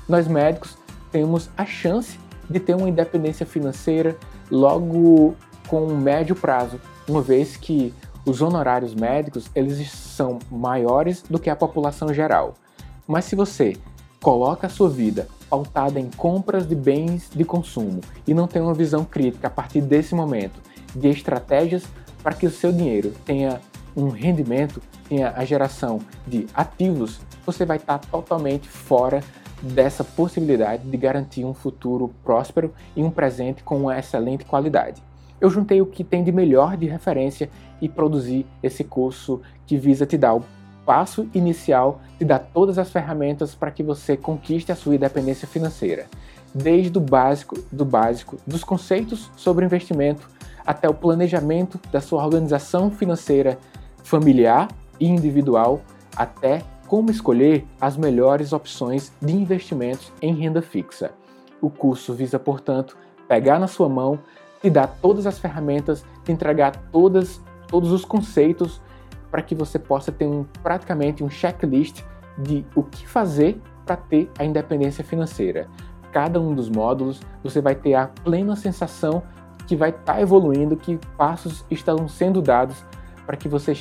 Nós 0.08 0.26
médicos 0.26 0.76
temos 1.10 1.48
a 1.56 1.64
chance 1.64 2.18
de 2.48 2.60
ter 2.60 2.74
uma 2.74 2.88
independência 2.88 3.46
financeira 3.46 4.16
logo 4.50 5.34
com 5.68 5.86
um 5.86 5.96
médio 5.96 6.34
prazo, 6.34 6.80
uma 7.10 7.20
vez 7.20 7.56
que 7.56 7.92
os 8.24 8.40
honorários 8.40 8.94
médicos 8.94 9.50
eles 9.54 9.90
são 9.90 10.38
maiores 10.50 11.22
do 11.22 11.38
que 11.38 11.50
a 11.50 11.56
população 11.56 12.14
geral. 12.14 12.54
Mas 13.06 13.24
se 13.24 13.34
você 13.34 13.76
coloca 14.20 14.66
a 14.66 14.70
sua 14.70 14.88
vida 14.88 15.26
pautada 15.48 15.98
em 15.98 16.10
compras 16.10 16.68
de 16.68 16.74
bens 16.74 17.28
de 17.34 17.44
consumo 17.44 18.00
e 18.26 18.32
não 18.32 18.46
tem 18.46 18.62
uma 18.62 18.74
visão 18.74 19.04
crítica 19.04 19.48
a 19.48 19.50
partir 19.50 19.80
desse 19.80 20.14
momento 20.14 20.60
de 20.94 21.08
estratégias 21.08 21.82
para 22.22 22.34
que 22.34 22.46
o 22.46 22.50
seu 22.50 22.70
dinheiro 22.72 23.12
tenha 23.24 23.60
um 23.96 24.08
rendimento, 24.08 24.80
tenha 25.08 25.32
a 25.34 25.44
geração 25.44 26.00
de 26.26 26.46
ativos, 26.54 27.20
você 27.44 27.64
vai 27.64 27.78
estar 27.78 27.98
totalmente 27.98 28.68
fora 28.68 29.20
dessa 29.60 30.04
possibilidade 30.04 30.88
de 30.88 30.96
garantir 30.96 31.44
um 31.44 31.52
futuro 31.52 32.14
próspero 32.22 32.72
e 32.94 33.02
um 33.02 33.10
presente 33.10 33.64
com 33.64 33.76
uma 33.78 33.98
excelente 33.98 34.44
qualidade. 34.44 35.02
Eu 35.40 35.50
juntei 35.50 35.81
o 35.81 35.87
que 35.87 36.05
tem 36.05 36.22
de 36.22 36.31
melhor 36.31 36.76
de 36.76 36.87
referência 36.87 37.50
e 37.81 37.88
produzi 37.88 38.46
esse 38.62 38.85
curso 38.85 39.40
que 39.66 39.76
visa 39.76 40.05
te 40.05 40.18
dar 40.18 40.35
o 40.35 40.44
passo 40.85 41.29
inicial 41.35 42.00
te 42.18 42.24
dá 42.24 42.38
todas 42.38 42.79
as 42.79 42.90
ferramentas 42.90 43.55
para 43.55 43.70
que 43.70 43.83
você 43.83 44.16
conquiste 44.16 44.72
a 44.72 44.76
sua 44.76 44.96
independência 44.96 45.46
financeira, 45.46 46.07
desde 46.55 46.98
o 46.98 47.00
básico 47.00 47.57
do 47.70 47.85
básico, 47.85 48.38
dos 48.46 48.64
conceitos 48.64 49.31
sobre 49.37 49.64
investimento 49.64 50.29
até 50.66 50.88
o 50.88 50.94
planejamento 50.94 51.81
da 51.90 52.00
sua 52.00 52.24
organização 52.24 52.90
financeira 52.90 53.59
familiar 54.03 54.68
e 54.98 55.07
individual, 55.07 55.81
até 56.16 56.62
como 56.87 57.11
escolher 57.11 57.64
as 57.81 57.96
melhores 57.96 58.53
opções 58.53 59.12
de 59.22 59.33
investimentos 59.33 60.12
em 60.20 60.35
renda 60.35 60.61
fixa. 60.61 61.12
O 61.61 61.70
curso 61.70 62.12
visa, 62.14 62.38
portanto, 62.38 62.96
pegar 63.29 63.61
na 63.61 63.68
sua 63.68 63.88
mão, 63.88 64.18
te 64.60 64.68
dar 64.68 64.86
todas 65.00 65.26
as 65.26 65.38
ferramentas, 65.38 66.04
te 66.24 66.32
entregar 66.32 66.76
todas, 66.92 67.40
todos 67.66 67.92
os 67.92 68.04
conceitos 68.04 68.80
para 69.30 69.42
que 69.42 69.54
você 69.54 69.78
possa 69.78 70.10
ter 70.10 70.26
um, 70.26 70.44
praticamente 70.62 71.24
um 71.24 71.30
checklist 71.30 72.02
de 72.36 72.64
o 72.74 72.82
que 72.82 73.06
fazer 73.06 73.60
para 73.86 73.96
ter 73.96 74.30
a 74.38 74.44
independência 74.44 75.04
financeira. 75.04 75.68
Cada 76.12 76.40
um 76.40 76.54
dos 76.54 76.68
módulos 76.68 77.20
você 77.42 77.60
vai 77.60 77.74
ter 77.74 77.94
a 77.94 78.08
plena 78.08 78.56
sensação 78.56 79.22
que 79.66 79.76
vai 79.76 79.90
estar 79.90 80.14
tá 80.14 80.20
evoluindo, 80.20 80.76
que 80.76 80.98
passos 81.16 81.64
estão 81.70 82.08
sendo 82.08 82.42
dados 82.42 82.84
para 83.24 83.36
que 83.36 83.48
você 83.48 83.72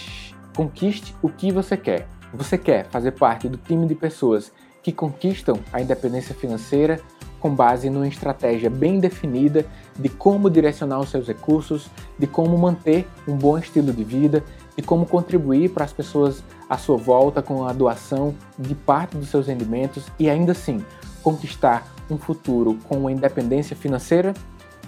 conquiste 0.56 1.16
o 1.22 1.30
que 1.30 1.52
você 1.52 1.76
quer. 1.76 2.08
Você 2.34 2.58
quer 2.58 2.86
fazer 2.86 3.12
parte 3.12 3.50
do 3.50 3.58
time 3.58 3.88
de 3.88 3.96
pessoas 3.96 4.52
que 4.84 4.92
conquistam 4.92 5.60
a 5.74 5.82
independência 5.82 6.36
financeira 6.36 7.02
com 7.40 7.54
base 7.54 7.90
numa 7.90 8.08
estratégia 8.08 8.70
bem 8.70 9.00
definida 9.00 9.66
de 9.98 10.10
como 10.10 10.50
direcionar 10.50 11.00
os 11.00 11.10
seus 11.10 11.28
recursos, 11.28 11.90
de 12.18 12.28
como 12.28 12.58
manter 12.58 13.08
um 13.28 13.36
bom 13.36 13.58
estilo 13.58 13.92
de 13.94 14.04
vida, 14.04 14.44
e 14.80 14.82
como 14.82 15.06
contribuir 15.06 15.72
para 15.72 15.84
as 15.84 15.92
pessoas 15.92 16.42
à 16.70 16.78
sua 16.78 16.96
volta 16.96 17.42
com 17.42 17.66
a 17.66 17.74
doação 17.74 18.34
de 18.58 18.74
parte 18.74 19.18
dos 19.18 19.28
seus 19.28 19.48
rendimentos 19.48 20.06
e 20.18 20.30
ainda 20.30 20.54
assim 20.54 20.84
conquistar 21.22 21.86
um 22.10 22.18
futuro 22.18 22.78
com 22.88 23.10
independência 23.10 23.76
financeira? 23.76 24.34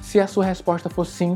Se 0.01 0.17
a 0.17 0.27
sua 0.27 0.45
resposta 0.45 0.89
for 0.89 1.05
sim, 1.05 1.35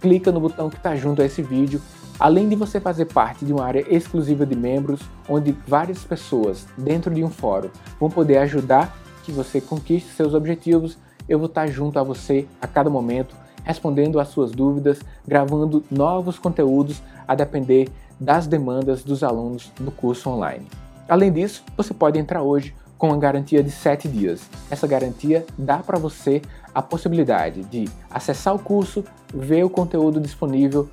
clica 0.00 0.30
no 0.30 0.40
botão 0.40 0.70
que 0.70 0.76
está 0.76 0.94
junto 0.94 1.22
a 1.22 1.24
esse 1.24 1.42
vídeo. 1.42 1.80
Além 2.20 2.48
de 2.48 2.54
você 2.54 2.78
fazer 2.78 3.06
parte 3.06 3.44
de 3.44 3.52
uma 3.52 3.64
área 3.64 3.84
exclusiva 3.88 4.46
de 4.46 4.54
membros, 4.54 5.00
onde 5.28 5.56
várias 5.66 6.04
pessoas 6.04 6.68
dentro 6.78 7.12
de 7.12 7.24
um 7.24 7.30
fórum 7.30 7.68
vão 7.98 8.08
poder 8.08 8.38
ajudar 8.38 8.96
que 9.22 9.32
você 9.32 9.60
conquiste 9.60 10.10
seus 10.10 10.34
objetivos, 10.34 10.98
eu 11.28 11.38
vou 11.38 11.46
estar 11.46 11.66
junto 11.68 11.98
a 11.98 12.02
você 12.02 12.46
a 12.60 12.66
cada 12.66 12.90
momento 12.90 13.34
respondendo 13.64 14.18
às 14.18 14.28
suas 14.28 14.50
dúvidas, 14.50 15.00
gravando 15.26 15.84
novos 15.90 16.38
conteúdos 16.38 17.02
a 17.26 17.34
depender 17.34 17.88
das 18.18 18.46
demandas 18.46 19.02
dos 19.02 19.22
alunos 19.22 19.72
do 19.78 19.90
curso 19.90 20.30
online. 20.30 20.66
Além 21.08 21.32
disso, 21.32 21.62
você 21.76 21.92
pode 21.92 22.18
entrar 22.18 22.42
hoje 22.42 22.74
com 22.96 23.08
uma 23.08 23.18
garantia 23.18 23.62
de 23.62 23.70
7 23.70 24.08
dias. 24.08 24.48
Essa 24.70 24.86
garantia 24.86 25.44
dá 25.58 25.78
para 25.78 25.98
você 25.98 26.40
a 26.74 26.80
possibilidade 26.80 27.62
de 27.64 27.88
acessar 28.10 28.54
o 28.54 28.58
curso, 28.58 29.04
ver 29.34 29.64
o 29.64 29.70
conteúdo 29.70 30.20
disponível, 30.20 30.88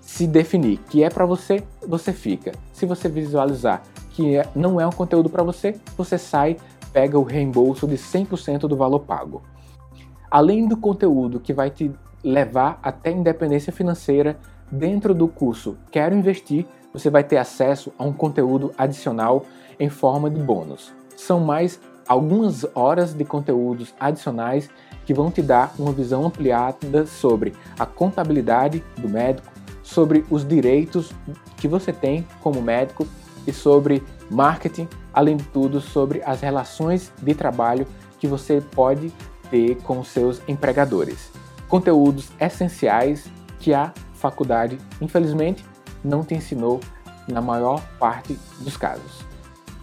se 0.00 0.26
definir 0.26 0.78
que 0.88 1.02
é 1.02 1.10
para 1.10 1.26
você, 1.26 1.62
você 1.86 2.12
fica. 2.12 2.52
Se 2.72 2.86
você 2.86 3.08
visualizar 3.08 3.82
que 4.10 4.36
é, 4.36 4.48
não 4.54 4.80
é 4.80 4.86
um 4.86 4.92
conteúdo 4.92 5.28
para 5.28 5.42
você, 5.42 5.76
você 5.96 6.18
sai, 6.18 6.56
pega 6.92 7.18
o 7.18 7.22
reembolso 7.22 7.86
de 7.86 7.96
100% 7.96 8.60
do 8.60 8.76
valor 8.76 9.00
pago. 9.00 9.42
Além 10.30 10.66
do 10.66 10.76
conteúdo 10.76 11.40
que 11.40 11.52
vai 11.52 11.70
te 11.70 11.90
levar 12.22 12.78
até 12.82 13.10
independência 13.10 13.72
financeira 13.72 14.38
dentro 14.70 15.14
do 15.14 15.26
curso 15.26 15.76
Quero 15.90 16.14
Investir, 16.14 16.66
você 16.92 17.10
vai 17.10 17.24
ter 17.24 17.36
acesso 17.36 17.92
a 17.98 18.04
um 18.04 18.12
conteúdo 18.12 18.72
adicional 18.76 19.44
em 19.78 19.88
forma 19.88 20.30
de 20.30 20.40
bônus 20.40 21.00
são 21.20 21.40
mais 21.40 21.80
algumas 22.08 22.66
horas 22.74 23.14
de 23.14 23.24
conteúdos 23.24 23.94
adicionais 24.00 24.68
que 25.04 25.14
vão 25.14 25.30
te 25.30 25.42
dar 25.42 25.72
uma 25.78 25.92
visão 25.92 26.24
ampliada 26.24 27.06
sobre 27.06 27.52
a 27.78 27.86
contabilidade 27.86 28.82
do 28.96 29.08
médico, 29.08 29.52
sobre 29.82 30.24
os 30.30 30.46
direitos 30.46 31.12
que 31.56 31.68
você 31.68 31.92
tem 31.92 32.26
como 32.40 32.60
médico 32.60 33.06
e 33.46 33.52
sobre 33.52 34.02
marketing, 34.30 34.88
além 35.12 35.36
de 35.36 35.44
tudo 35.44 35.80
sobre 35.80 36.22
as 36.24 36.40
relações 36.40 37.12
de 37.20 37.34
trabalho 37.34 37.86
que 38.18 38.26
você 38.26 38.60
pode 38.60 39.12
ter 39.50 39.76
com 39.82 40.02
seus 40.04 40.40
empregadores. 40.46 41.30
Conteúdos 41.68 42.30
essenciais 42.38 43.26
que 43.58 43.72
a 43.74 43.92
faculdade, 44.14 44.78
infelizmente, 45.00 45.64
não 46.04 46.22
te 46.24 46.34
ensinou 46.34 46.80
na 47.28 47.40
maior 47.40 47.80
parte 47.98 48.38
dos 48.60 48.76
casos 48.76 49.30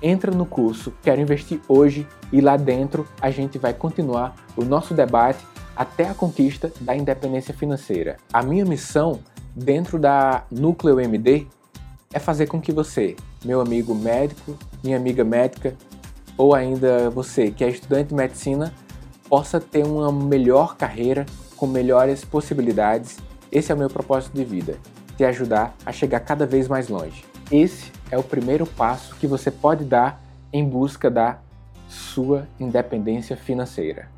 entra 0.01 0.31
no 0.31 0.45
curso 0.45 0.93
Quero 1.01 1.21
Investir 1.21 1.59
Hoje 1.67 2.07
e 2.31 2.41
lá 2.41 2.57
dentro 2.57 3.07
a 3.21 3.29
gente 3.29 3.57
vai 3.57 3.73
continuar 3.73 4.35
o 4.55 4.63
nosso 4.63 4.93
debate 4.93 5.45
até 5.75 6.09
a 6.09 6.13
conquista 6.13 6.71
da 6.81 6.95
independência 6.95 7.53
financeira. 7.53 8.17
A 8.33 8.41
minha 8.41 8.65
missão 8.65 9.19
dentro 9.55 9.99
da 9.99 10.43
Núcleo 10.51 10.99
MD 10.99 11.47
é 12.11 12.19
fazer 12.19 12.47
com 12.47 12.59
que 12.59 12.71
você, 12.71 13.15
meu 13.43 13.61
amigo 13.61 13.93
médico, 13.93 14.57
minha 14.83 14.97
amiga 14.97 15.23
médica, 15.23 15.75
ou 16.37 16.53
ainda 16.53 17.09
você 17.09 17.51
que 17.51 17.63
é 17.63 17.69
estudante 17.69 18.09
de 18.09 18.15
medicina, 18.15 18.73
possa 19.29 19.59
ter 19.59 19.85
uma 19.85 20.11
melhor 20.11 20.77
carreira 20.77 21.25
com 21.55 21.67
melhores 21.67 22.23
possibilidades. 22.23 23.17
Esse 23.51 23.71
é 23.71 23.75
o 23.75 23.77
meu 23.77 23.89
propósito 23.89 24.35
de 24.35 24.43
vida, 24.43 24.77
te 25.15 25.23
ajudar 25.23 25.75
a 25.85 25.91
chegar 25.91 26.19
cada 26.19 26.45
vez 26.45 26.67
mais 26.67 26.87
longe. 26.87 27.25
Esse 27.51 27.91
é 28.11 28.17
o 28.17 28.23
primeiro 28.23 28.65
passo 28.65 29.15
que 29.15 29.27
você 29.27 29.49
pode 29.49 29.83
dar 29.83 30.21
em 30.51 30.67
busca 30.67 31.09
da 31.09 31.39
sua 31.87 32.47
independência 32.59 33.35
financeira. 33.35 34.09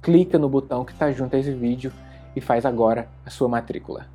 Clica 0.00 0.38
no 0.38 0.48
botão 0.48 0.84
que 0.84 0.92
está 0.92 1.10
junto 1.10 1.34
a 1.34 1.38
esse 1.38 1.52
vídeo 1.52 1.92
e 2.34 2.40
faz 2.40 2.64
agora 2.64 3.08
a 3.24 3.30
sua 3.30 3.48
matrícula. 3.48 4.06